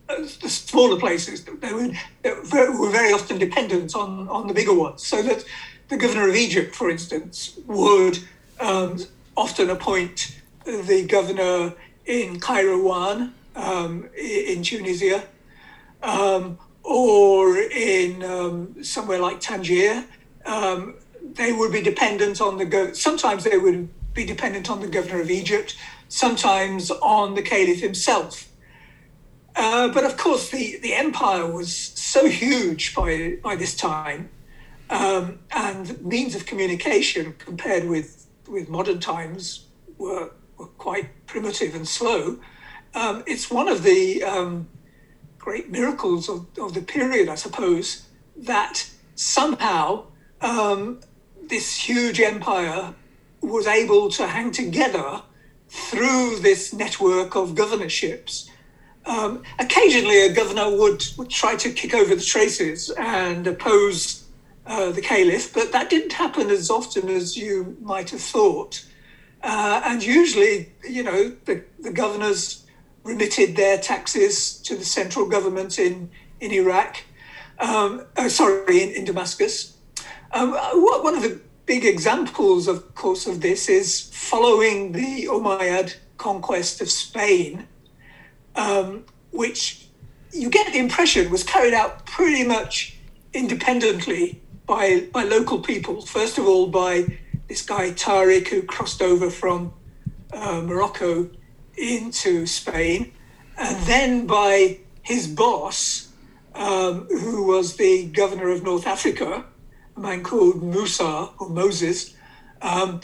[0.08, 1.44] uh, the smaller places.
[1.44, 5.06] They, they were very often dependent on on the bigger ones.
[5.06, 5.44] So that
[5.88, 8.18] the governor of Egypt, for instance, would
[8.60, 8.98] um,
[9.36, 15.24] often appoint the governor in Kairouan um, in Tunisia,
[16.02, 20.04] um, or in um, somewhere like Tangier.
[20.46, 20.94] Um,
[21.34, 25.20] they would be dependent on the go- sometimes they would be dependent on the governor
[25.20, 25.76] of Egypt,
[26.08, 28.48] sometimes on the caliph himself.
[29.54, 34.30] Uh, but of course, the, the empire was so huge by by this time,
[34.88, 39.66] um, and means of communication compared with with modern times
[39.98, 42.38] were were quite primitive and slow.
[42.94, 44.68] Um, it's one of the um,
[45.38, 50.04] great miracles of, of the period, I suppose, that somehow
[50.40, 51.00] um,
[51.48, 52.94] this huge empire
[53.40, 55.22] was able to hang together
[55.68, 58.50] through this network of governorships.
[59.06, 64.24] Um, occasionally, a governor would, would try to kick over the traces and oppose
[64.66, 68.84] uh, the caliph, but that didn't happen as often as you might have thought.
[69.42, 72.66] Uh, and usually, you know, the, the governors
[73.08, 77.02] remitted their taxes to the central government in, in Iraq,
[77.58, 79.76] um, uh, sorry, in, in Damascus.
[80.32, 80.52] Um,
[81.02, 86.90] one of the big examples, of course, of this is following the Umayyad conquest of
[86.90, 87.66] Spain,
[88.56, 89.86] um, which
[90.32, 92.98] you get the impression was carried out pretty much
[93.32, 96.02] independently by, by local people.
[96.04, 97.06] First of all, by
[97.48, 99.72] this guy Tariq, who crossed over from
[100.34, 101.30] uh, Morocco
[101.78, 103.12] into Spain,
[103.56, 106.08] and then by his boss,
[106.54, 109.44] um, who was the governor of North Africa,
[109.96, 112.14] a man called Musa or Moses.
[112.60, 113.00] Um,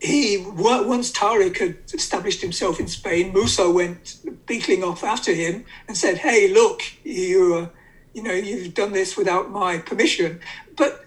[0.00, 5.96] he once Tariq had established himself in Spain, Musa went beetling off after him and
[5.96, 7.68] said, "Hey, look, you, uh,
[8.12, 10.40] you know, you've done this without my permission."
[10.76, 11.04] But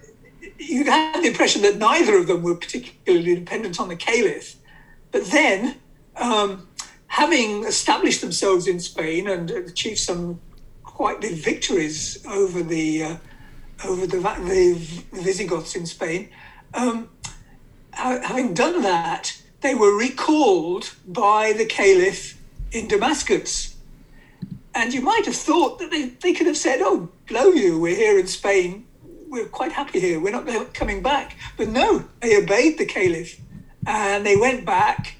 [0.57, 4.55] you had the impression that neither of them were particularly dependent on the caliph.
[5.11, 5.75] But then,
[6.15, 6.67] um,
[7.07, 10.39] having established themselves in Spain and achieved some
[10.83, 13.17] quite big victories over the uh,
[13.85, 16.29] over the, the Visigoths in Spain.
[16.73, 17.09] Um,
[17.91, 22.39] having done that, they were recalled by the caliph
[22.71, 23.75] in Damascus.
[24.73, 27.95] And you might have thought that they, they could have said, Oh, blow you, we're
[27.95, 28.85] here in Spain.
[29.27, 30.19] We're quite happy here.
[30.19, 31.37] We're not coming back.
[31.57, 33.39] But no, they obeyed the caliph
[33.87, 35.15] and they went back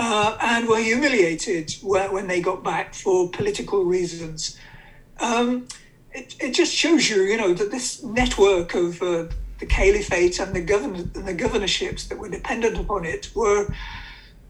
[0.00, 4.58] uh, and were humiliated when they got back for political reasons.
[5.20, 5.68] Um,
[6.12, 9.26] it, it just shows you, you know, that this network of uh,
[9.58, 13.66] the caliphate and the govern and the governorships that were dependent upon it were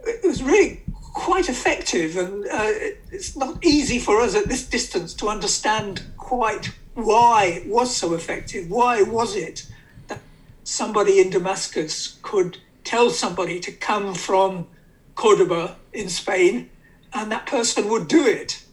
[0.07, 0.83] it was really
[1.13, 2.73] quite effective, and uh,
[3.11, 8.15] it's not easy for us at this distance to understand quite why it was so
[8.15, 8.71] effective.
[8.71, 9.67] Why was it
[10.07, 10.21] that
[10.63, 14.69] somebody in Damascus could tell somebody to come from
[15.15, 16.71] Cordoba in Spain,
[17.13, 18.65] and that person would do it?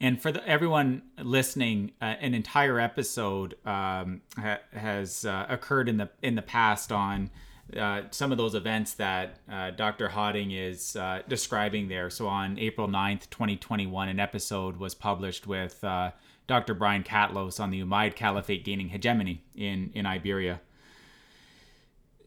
[0.00, 5.96] And for the, everyone listening, uh, an entire episode um, ha- has uh, occurred in
[5.96, 7.30] the in the past on
[7.76, 10.08] uh, some of those events that uh, Dr.
[10.08, 12.10] Hawting is uh, describing there.
[12.10, 16.12] So on April 9th, 2021, an episode was published with uh,
[16.46, 16.74] Dr.
[16.74, 20.60] Brian Catlos on the Umayyad Caliphate gaining hegemony in, in Iberia.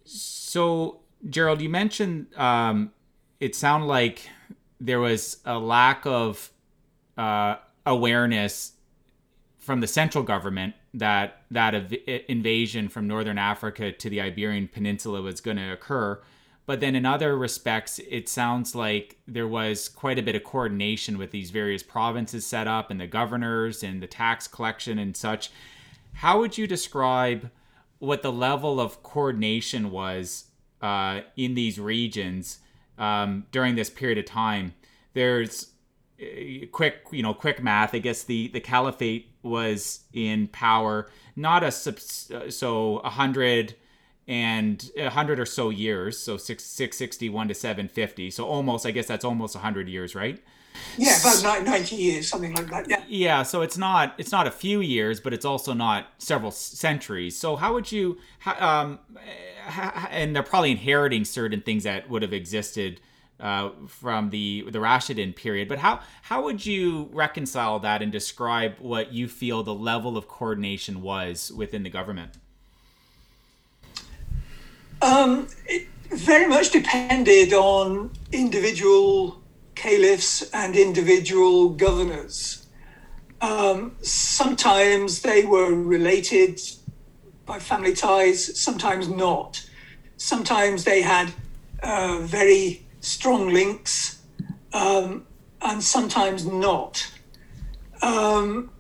[0.04, 1.00] So,
[1.30, 2.92] Gerald, you mentioned um,
[3.40, 4.30] it sounded like
[4.80, 6.52] there was a lack of
[7.18, 7.56] uh,
[7.86, 8.74] awareness
[9.60, 11.96] from the central government that that ev-
[12.28, 16.20] invasion from northern Africa to the Iberian Peninsula was going to occur.
[16.66, 21.18] But then in other respects, it sounds like there was quite a bit of coordination
[21.18, 25.52] with these various provinces set up and the governors and the tax collection and such.
[26.14, 27.50] How would you describe
[28.00, 30.46] what the level of coordination was
[30.82, 32.60] uh, in these regions
[32.98, 34.74] um, during this period of time.
[35.14, 35.72] There's
[36.22, 37.94] uh, quick, you know, quick math.
[37.96, 43.76] I guess the the caliphate was in power not a uh, so a hundred
[44.28, 48.30] and a hundred or so years, so six six sixty one to seven fifty.
[48.30, 50.42] So almost, I guess that's almost a hundred years, right?
[50.98, 52.90] Yeah, about ninety years, something like that.
[52.90, 53.04] Yeah.
[53.08, 53.44] Yeah.
[53.44, 57.38] So it's not it's not a few years, but it's also not several centuries.
[57.38, 58.18] So how would you?
[58.46, 59.00] Um,
[60.10, 63.00] and they're probably inheriting certain things that would have existed.
[63.40, 68.76] Uh, from the the Rashidun period, but how how would you reconcile that and describe
[68.78, 72.38] what you feel the level of coordination was within the government?
[75.02, 79.41] Um, it very much depended on individual
[79.76, 82.68] caliphs and individual governors.
[83.42, 86.62] Um, sometimes they were related
[87.46, 89.68] by family ties, sometimes not.
[90.18, 91.34] Sometimes they had
[91.82, 94.22] uh, very strong links,
[94.74, 95.26] um,
[95.62, 97.12] and sometimes not.
[98.02, 98.72] Um,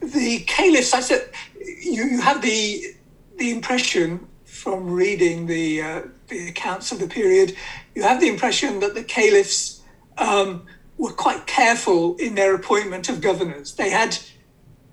[0.00, 2.94] the caliphs, I said, you, you have the
[3.36, 7.56] the impression from reading the uh, the accounts of the period,
[7.94, 9.82] you have the impression that the caliphs
[10.18, 10.66] um,
[10.98, 13.74] were quite careful in their appointment of governors.
[13.74, 14.18] They had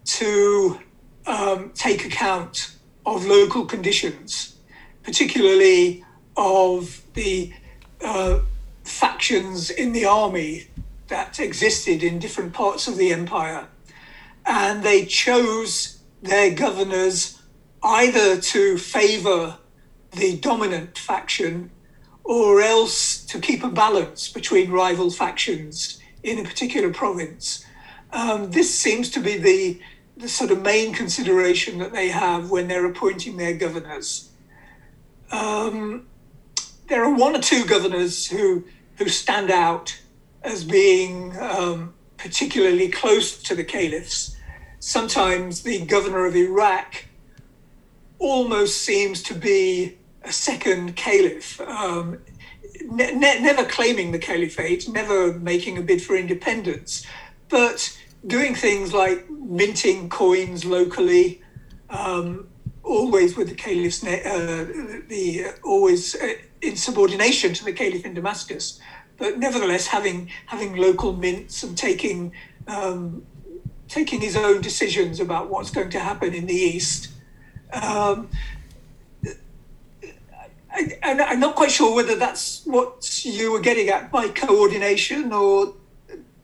[0.06, 0.80] to
[1.26, 2.72] um, take account
[3.06, 4.58] of local conditions,
[5.04, 6.04] particularly
[6.36, 7.54] of the
[8.04, 8.40] uh,
[8.84, 10.68] factions in the army
[11.08, 13.68] that existed in different parts of the empire.
[14.46, 17.42] And they chose their governors
[17.84, 19.58] either to favor
[20.12, 21.70] the dominant faction
[22.28, 27.66] or else to keep a balance between rival factions in a particular province.
[28.12, 29.80] Um, this seems to be the,
[30.18, 34.30] the sort of main consideration that they have when they're appointing their governors.
[35.32, 36.08] Um,
[36.88, 38.66] there are one or two governors who,
[38.98, 39.98] who stand out
[40.44, 44.36] as being um, particularly close to the caliphs.
[44.80, 47.06] Sometimes the governor of Iraq
[48.20, 49.98] almost seems to be
[50.28, 52.20] a second caliph, um,
[52.86, 57.06] ne- ne- never claiming the caliphate, never making a bid for independence,
[57.50, 61.42] but doing things like minting coins locally,
[61.90, 62.48] um,
[62.84, 64.66] always with the caliph's ne- uh,
[65.08, 68.80] the uh, always uh, in subordination to the caliph in Damascus,
[69.18, 72.34] but nevertheless having having local mints and taking
[72.68, 73.26] um,
[73.88, 77.12] taking his own decisions about what's going to happen in the east.
[77.72, 78.30] Um,
[80.78, 85.76] I, am not quite sure whether that's what you were getting at by coordination, or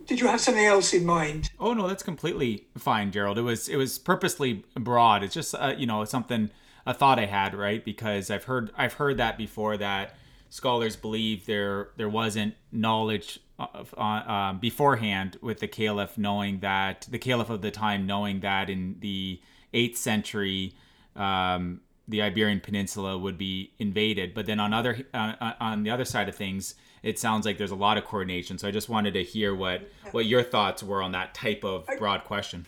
[0.05, 1.51] did you have something else in mind?
[1.59, 3.37] Oh no, that's completely fine, Gerald.
[3.37, 5.23] It was it was purposely broad.
[5.23, 6.49] It's just uh, you know something
[6.85, 7.83] a thought I had, right?
[7.83, 10.15] Because I've heard I've heard that before that
[10.49, 17.07] scholars believe there there wasn't knowledge of, uh, um, beforehand with the caliph knowing that
[17.09, 19.39] the caliph of the time knowing that in the
[19.73, 20.75] eighth century
[21.15, 24.33] um, the Iberian Peninsula would be invaded.
[24.33, 27.71] But then on other uh, on the other side of things, it sounds like there's
[27.71, 28.57] a lot of coordination.
[28.57, 31.87] So I just wanted to hear what what your thoughts were on that type of
[31.97, 32.65] broad question.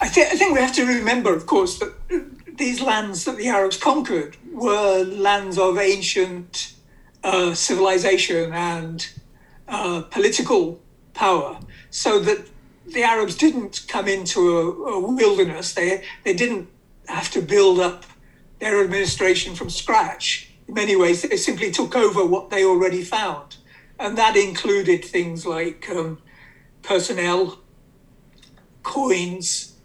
[0.00, 1.92] I, th- I think we have to remember, of course, that
[2.56, 6.74] these lands that the Arabs conquered were lands of ancient
[7.24, 9.10] uh, civilization and
[9.66, 10.80] uh, political
[11.14, 11.58] power.
[11.90, 12.48] So that
[12.86, 15.74] the Arabs didn't come into a, a wilderness.
[15.74, 16.68] They they didn't
[17.06, 18.04] have to build up
[18.58, 20.50] their administration from scratch.
[20.66, 23.56] In many ways, they simply took over what they already found.
[23.98, 26.20] And that included things like um,
[26.82, 27.58] personnel,
[28.82, 29.76] coins,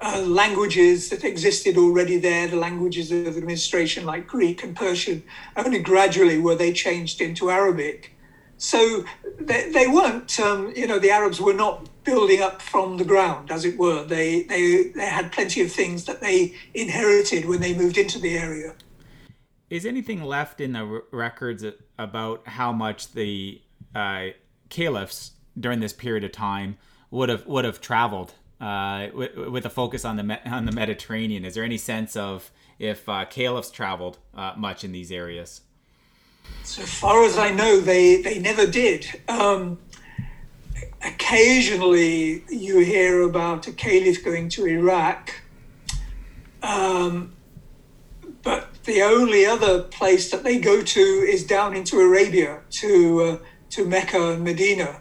[0.00, 5.22] uh, languages that existed already there, the languages of administration like Greek and Persian.
[5.56, 8.13] Only gradually were they changed into Arabic.
[8.56, 9.04] So
[9.38, 13.50] they, they weren't, um, you know, the Arabs were not building up from the ground,
[13.50, 14.04] as it were.
[14.04, 18.36] They, they, they had plenty of things that they inherited when they moved into the
[18.38, 18.74] area.
[19.70, 21.64] Is anything left in the records
[21.98, 23.60] about how much the
[23.94, 24.28] uh,
[24.68, 26.76] caliphs during this period of time
[27.10, 31.44] would have would have traveled uh, with, with, a focus on the on the Mediterranean?
[31.44, 35.62] Is there any sense of if uh, caliphs traveled uh, much in these areas?
[36.62, 39.06] So far as I know, they they never did.
[39.28, 39.78] Um,
[41.02, 45.42] occasionally, you hear about a caliph going to Iraq,
[46.62, 47.32] um,
[48.42, 53.38] but the only other place that they go to is down into Arabia to uh,
[53.70, 55.00] to Mecca and Medina.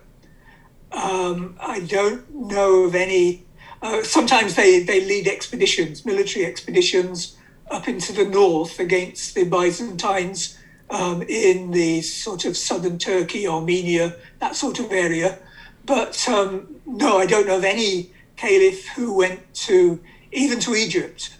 [0.91, 3.45] Um, I don't know of any.
[3.83, 7.35] uh, sometimes they, they lead expeditions, military expeditions
[7.69, 10.57] up into the north against the Byzantines
[10.89, 15.39] um, in the sort of southern Turkey, Armenia, that sort of area.
[15.86, 21.38] But um, no, I don't know of any caliph who went to even to Egypt.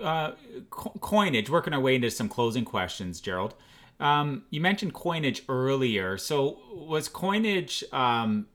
[0.00, 0.32] Uh,
[0.70, 1.48] co- coinage.
[1.48, 3.54] Working our way into some closing questions, Gerald.
[4.00, 6.18] Um, you mentioned coinage earlier.
[6.18, 8.46] So was coinage um,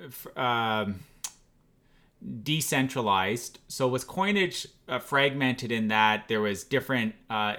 [0.00, 1.00] f- um,
[2.42, 3.60] decentralized?
[3.68, 7.56] So was coinage uh, fragmented in that there was different uh,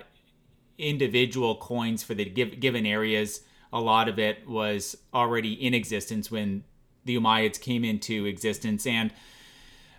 [0.78, 3.42] individual coins for the given areas?
[3.74, 6.64] A lot of it was already in existence when
[7.06, 9.12] the Umayyads came into existence, and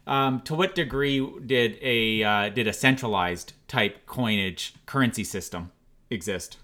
[0.07, 5.71] um, to what degree did a uh, did a centralized type coinage currency system
[6.11, 6.57] exist?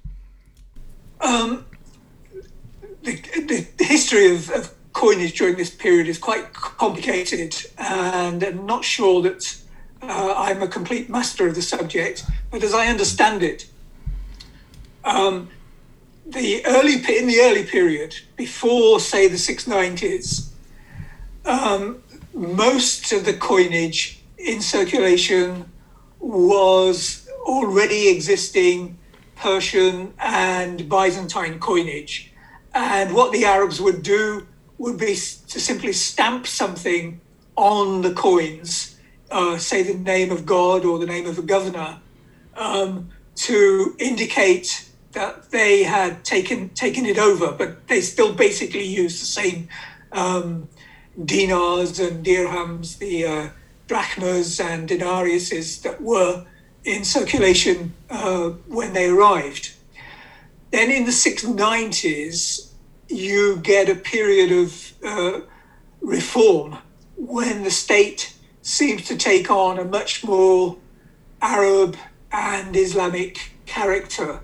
[1.21, 1.67] Um,
[3.03, 8.85] the, the, history of, of, coinage during this period is quite complicated, and I'm not
[8.85, 9.61] sure that
[10.03, 12.25] uh, I'm a complete master of the subject.
[12.51, 13.67] But as I understand it,
[15.05, 15.49] um,
[16.27, 20.49] the early in the early period, before say the 690s,
[21.45, 22.03] um,
[22.33, 25.71] most of the coinage in circulation
[26.19, 28.99] was already existing
[29.37, 32.33] Persian and Byzantine coinage.
[32.75, 34.47] And what the Arabs would do
[34.79, 37.21] would be to simply stamp something
[37.57, 38.97] on the coins,
[39.31, 42.01] uh, say the name of God or the name of a governor,
[42.57, 49.21] um, to indicate that they had taken taken it over, but they still basically used
[49.21, 49.69] the same
[50.12, 50.69] um,
[51.25, 53.49] dinars and dirhams, the uh,
[53.87, 56.45] drachmas and denariuses that were
[56.85, 59.73] in circulation uh, when they arrived.
[60.71, 62.71] Then in the 690s,
[63.09, 65.41] you get a period of uh,
[66.01, 66.79] reform
[67.17, 70.77] when the state seems to take on a much more
[71.41, 71.97] Arab
[72.33, 74.41] and Islamic character.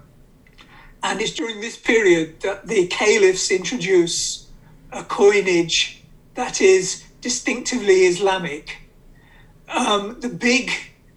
[1.03, 4.49] And it's during this period that the caliphs introduce
[4.93, 6.03] a coinage
[6.35, 8.79] that is distinctively Islamic.
[9.69, 10.71] Um, the big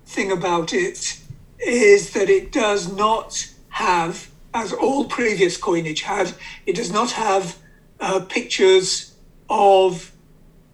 [0.06, 1.20] thing about it
[1.60, 6.34] is that it does not have, as all previous coinage had,
[6.66, 7.58] it does not have
[8.00, 9.16] uh, pictures
[9.50, 10.12] of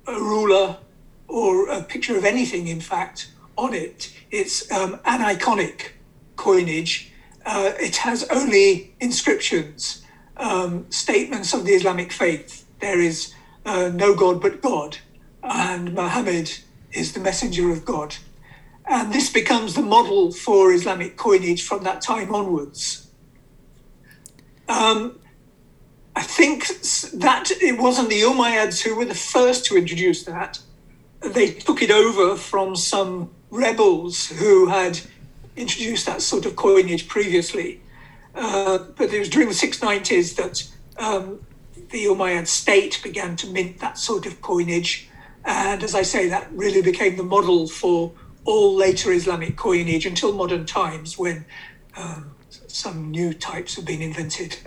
[0.07, 0.78] a ruler
[1.28, 4.14] or a picture of anything, in fact, on it.
[4.32, 5.91] It's um, aniconic
[6.36, 7.09] coinage.
[7.51, 10.05] Uh, it has only inscriptions,
[10.37, 12.63] um, statements of the Islamic faith.
[12.79, 13.33] There is
[13.65, 14.99] uh, no God but God,
[15.41, 16.51] and Muhammad
[16.91, 18.17] is the messenger of God.
[18.85, 23.07] And this becomes the model for Islamic coinage from that time onwards.
[24.67, 25.19] Um,
[26.15, 26.67] I think
[27.15, 30.59] that it wasn't the Umayyads who were the first to introduce that.
[31.21, 35.01] They took it over from some rebels who had
[35.60, 37.82] introduced that sort of coinage previously.
[38.34, 40.68] Uh, but it was during the 690s that
[41.03, 41.39] um,
[41.89, 45.10] the Umayyad state began to mint that sort of coinage.
[45.43, 48.14] And as I say, that really became the model for
[48.45, 51.45] all later Islamic coinage until modern times when
[51.97, 54.57] um, some new types have been invented.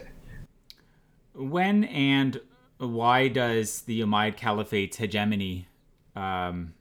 [1.34, 2.40] When and
[2.78, 5.68] why does the Umayyad Caliphate's hegemony
[6.14, 6.74] um,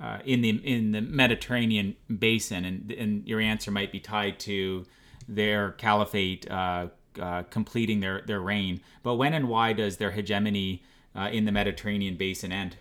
[0.00, 4.86] uh, in the in the Mediterranean basin, and, and your answer might be tied to
[5.28, 6.88] their caliphate uh,
[7.20, 8.80] uh, completing their, their reign.
[9.02, 10.82] But when and why does their hegemony
[11.16, 12.76] uh, in the Mediterranean basin end?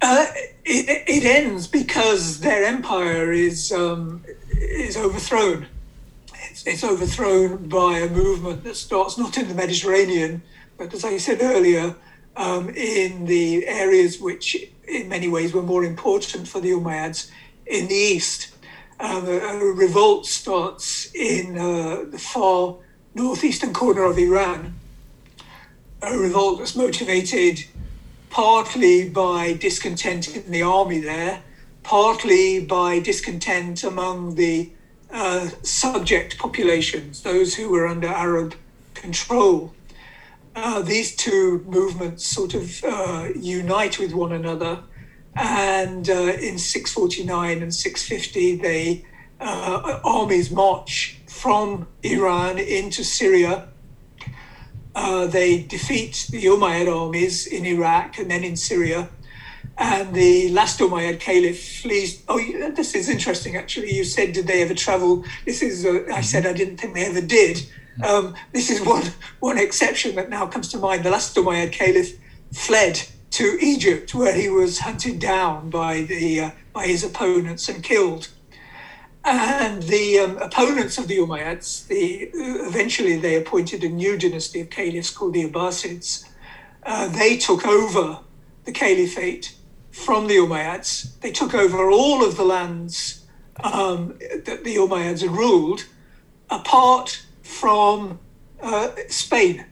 [0.00, 0.26] Uh,
[0.64, 5.66] it, it, ends because their empire is um, is overthrown.
[6.50, 10.42] It's, it's, overthrown by a movement that starts not in the Mediterranean,
[10.76, 11.94] but as I said earlier,
[12.36, 14.56] um, in the areas which,
[14.86, 17.30] in many ways, were more important for the Umayyads
[17.66, 18.54] in the east.
[19.00, 22.76] Um, a, a, revolt starts in uh, the far
[23.14, 24.74] northeastern corner of Iran.
[26.02, 27.64] A revolt that's motivated
[28.30, 31.42] partly by discontent in the army there,
[31.82, 34.70] partly by discontent among the
[35.10, 38.54] uh, subject populations, those who were under Arab
[38.94, 39.74] control.
[40.54, 44.82] Uh, these two movements sort of uh, unite with one another,
[45.34, 49.04] and uh, in 649 and 650, they
[49.40, 53.68] uh, armies march from Iran into Syria
[54.94, 59.08] uh, they defeat the Umayyad armies in Iraq and then in Syria.
[59.78, 62.22] And the last Umayyad caliph flees.
[62.28, 62.38] Oh,
[62.76, 63.94] this is interesting, actually.
[63.94, 65.24] You said, did they ever travel?
[65.46, 67.66] This is, uh, I said, I didn't think they ever did.
[68.02, 69.04] Um, this is one,
[69.40, 71.04] one exception that now comes to mind.
[71.04, 72.18] The last Umayyad caliph
[72.52, 77.82] fled to Egypt, where he was hunted down by the uh, by his opponents and
[77.82, 78.28] killed.
[79.24, 84.70] And the um, opponents of the Umayyads, the, eventually they appointed a new dynasty of
[84.70, 86.28] caliphs called the Abbasids.
[86.82, 88.18] Uh, they took over
[88.64, 89.54] the caliphate
[89.92, 91.20] from the Umayyads.
[91.20, 93.24] They took over all of the lands
[93.62, 95.84] um, that the Umayyads had ruled,
[96.50, 98.18] apart from
[98.60, 99.66] uh, Spain.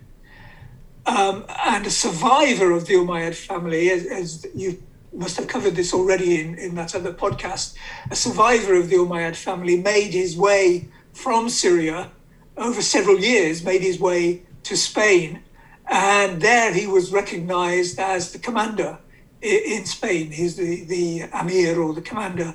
[1.07, 5.93] Um, and a survivor of the Umayyad family, as, as, you must have covered this
[5.93, 7.75] already in, in that other podcast,
[8.11, 12.11] a survivor of the Umayyad family made his way from Syria
[12.57, 15.43] over several years, made his way to Spain,
[15.87, 18.99] and there he was recognized as the commander
[19.43, 20.31] in Spain.
[20.31, 22.55] He's the, the Amir or the commander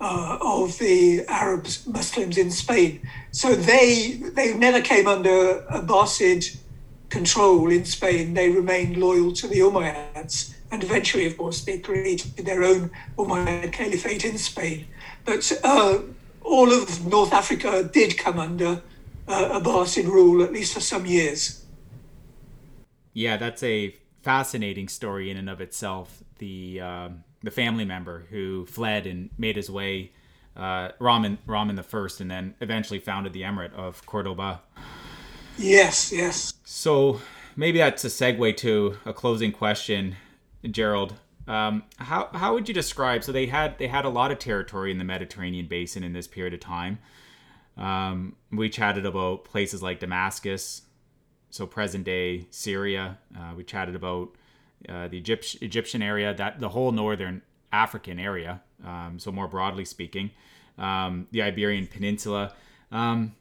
[0.00, 3.06] uh, of the Arabs, Muslims in Spain.
[3.30, 6.56] So they they never came under Abbasid
[7.10, 8.34] control in Spain.
[8.34, 13.72] They remained loyal to the Umayyads, and eventually, of course, they created their own Umayyad
[13.72, 14.86] caliphate in Spain.
[15.24, 15.98] But uh,
[16.42, 18.82] all of North Africa did come under
[19.28, 21.64] uh, Abbasid rule, at least for some years.
[23.12, 26.22] Yeah, that's a fascinating story in and of itself.
[26.38, 30.12] The um, the family member who fled and made his way,
[30.56, 34.62] uh, Rahman Rahman the first, and then eventually founded the emirate of Cordoba.
[35.58, 36.54] Yes, yes.
[36.64, 37.20] So
[37.56, 40.16] maybe that's a segue to a closing question,
[40.70, 41.14] Gerald.
[41.46, 43.24] Um, how how would you describe?
[43.24, 46.28] So they had they had a lot of territory in the Mediterranean basin in this
[46.28, 46.98] period of time.
[47.76, 50.82] Um, we chatted about places like Damascus,
[51.50, 53.18] so present day Syria.
[53.36, 54.34] Uh, we chatted about
[54.88, 58.62] uh, the Egypt- Egyptian area, that the whole northern African area.
[58.84, 60.30] Um, so more broadly speaking,
[60.78, 62.54] um, the Iberian Peninsula.
[62.90, 63.34] Um,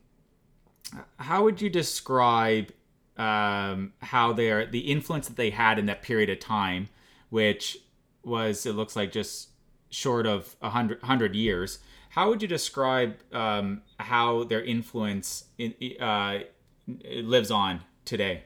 [1.17, 2.71] how would you describe
[3.17, 6.89] um, how their the influence that they had in that period of time,
[7.29, 7.77] which
[8.23, 9.49] was it looks like just
[9.89, 11.79] short of a hundred hundred years?
[12.09, 16.39] How would you describe um, how their influence in, uh,
[16.87, 18.43] lives on today?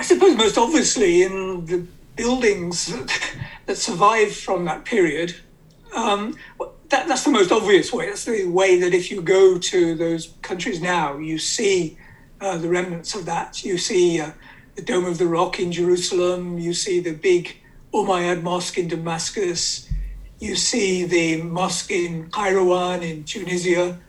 [0.00, 1.86] I suppose most obviously in the
[2.16, 2.86] buildings
[3.66, 5.36] that, survive from that period.
[5.94, 6.38] Um,
[6.88, 8.06] that, that's the most obvious way.
[8.06, 11.98] That's the way that if you go to those countries now, you see
[12.40, 13.62] uh, the remnants of that.
[13.62, 14.30] You see uh,
[14.74, 16.58] the Dome of the Rock in Jerusalem.
[16.58, 17.58] You see the big
[17.92, 19.86] Umayyad Mosque in Damascus.
[20.38, 24.00] You see the mosque in Kairouan in Tunisia.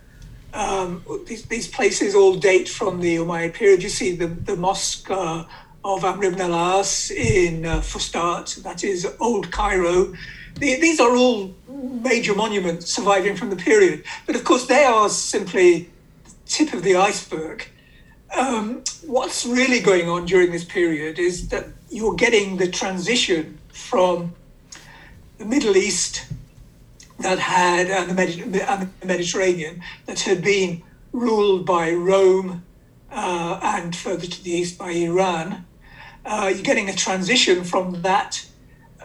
[0.53, 3.83] Um, these, these, places all date from the Umayyad period.
[3.83, 5.43] You see the, the mosque uh,
[5.83, 10.13] of Amr ibn al-As in uh, Fustat, that is Old Cairo.
[10.55, 14.03] The, these are all major monuments surviving from the period.
[14.27, 15.89] But of course, they are simply
[16.25, 17.67] the tip of the iceberg.
[18.37, 24.33] Um, what's really going on during this period is that you're getting the transition from
[25.37, 26.25] the Middle East
[27.19, 32.63] that had, and the, Medi- and the Mediterranean, that had been ruled by Rome
[33.11, 35.65] uh, and further to the east by Iran,
[36.25, 38.45] uh, you're getting a transition from that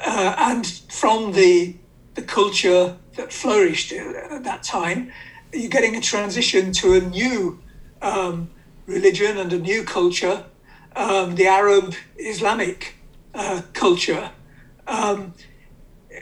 [0.04, 1.76] uh, and from the
[2.14, 5.12] the culture that flourished at that time.
[5.52, 7.60] You're getting a transition to a new
[8.00, 8.50] um,
[8.86, 10.44] religion and a new culture,
[10.96, 12.94] um, the Arab Islamic
[13.34, 14.30] uh, culture.
[14.86, 15.34] Um,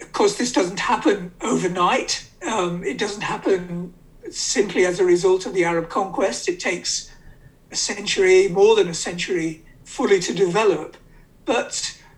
[0.01, 2.29] of course, this doesn't happen overnight.
[2.45, 3.95] Um, it doesn't happen
[4.31, 6.49] simply as a result of the Arab conquest.
[6.49, 7.11] It takes
[7.71, 9.64] a century, more than a century,
[9.95, 10.97] fully to develop.
[11.45, 11.73] But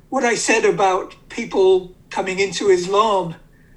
[0.08, 3.34] what I said about people coming into Islam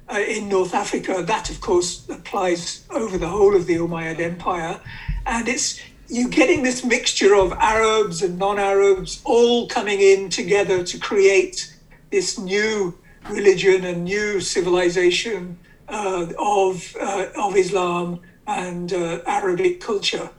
[0.08, 4.80] uh, in North Africa, that of course applies over the whole of the Umayyad Empire.
[5.26, 10.82] And it's you're getting this mixture of Arabs and non Arabs all coming in together
[10.82, 11.76] to create
[12.10, 12.98] this new
[13.28, 20.30] religion and new civilization uh, of, uh, of Islam and uh, Arabic culture.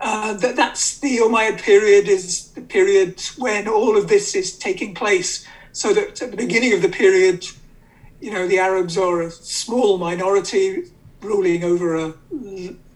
[0.00, 4.94] Uh, that that's the Umayyad period is the period when all of this is taking
[4.94, 5.46] place.
[5.72, 7.46] So that at the beginning of the period,
[8.20, 10.84] you know, the Arabs are a small minority
[11.20, 12.14] ruling over a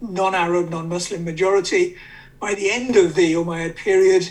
[0.00, 1.96] non-Arab, non-Muslim majority.
[2.40, 4.30] By the end of the Umayyad period,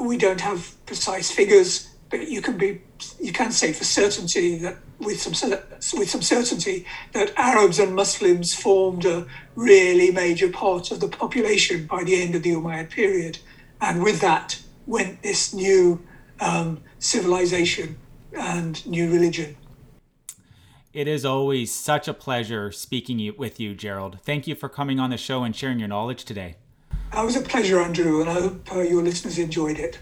[0.00, 2.80] we don't have precise figures, but you can be
[3.18, 5.58] you can say for certainty that with some
[5.98, 11.86] with some certainty that Arabs and Muslims formed a really major part of the population
[11.86, 13.38] by the end of the Umayyad period,
[13.80, 16.02] and with that went this new
[16.38, 17.96] um, civilization
[18.38, 19.56] and new religion.
[20.92, 24.18] It is always such a pleasure speaking with you, Gerald.
[24.22, 26.56] Thank you for coming on the show and sharing your knowledge today.
[27.16, 29.98] It was a pleasure, Andrew, and I hope uh, your listeners enjoyed it.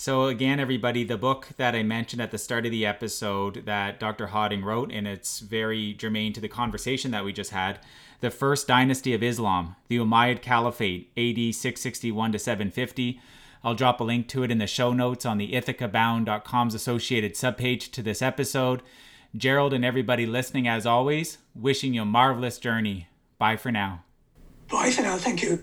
[0.00, 4.00] So, again, everybody, the book that I mentioned at the start of the episode that
[4.00, 4.28] Dr.
[4.28, 7.80] Hawting wrote, and it's very germane to the conversation that we just had
[8.20, 13.20] The First Dynasty of Islam, the Umayyad Caliphate, AD 661 to 750.
[13.62, 17.92] I'll drop a link to it in the show notes on the ithacabound.com's associated subpage
[17.92, 18.80] to this episode.
[19.36, 23.08] Gerald and everybody listening, as always, wishing you a marvelous journey.
[23.36, 24.04] Bye for now.
[24.70, 25.18] Bye for now.
[25.18, 25.62] Thank you.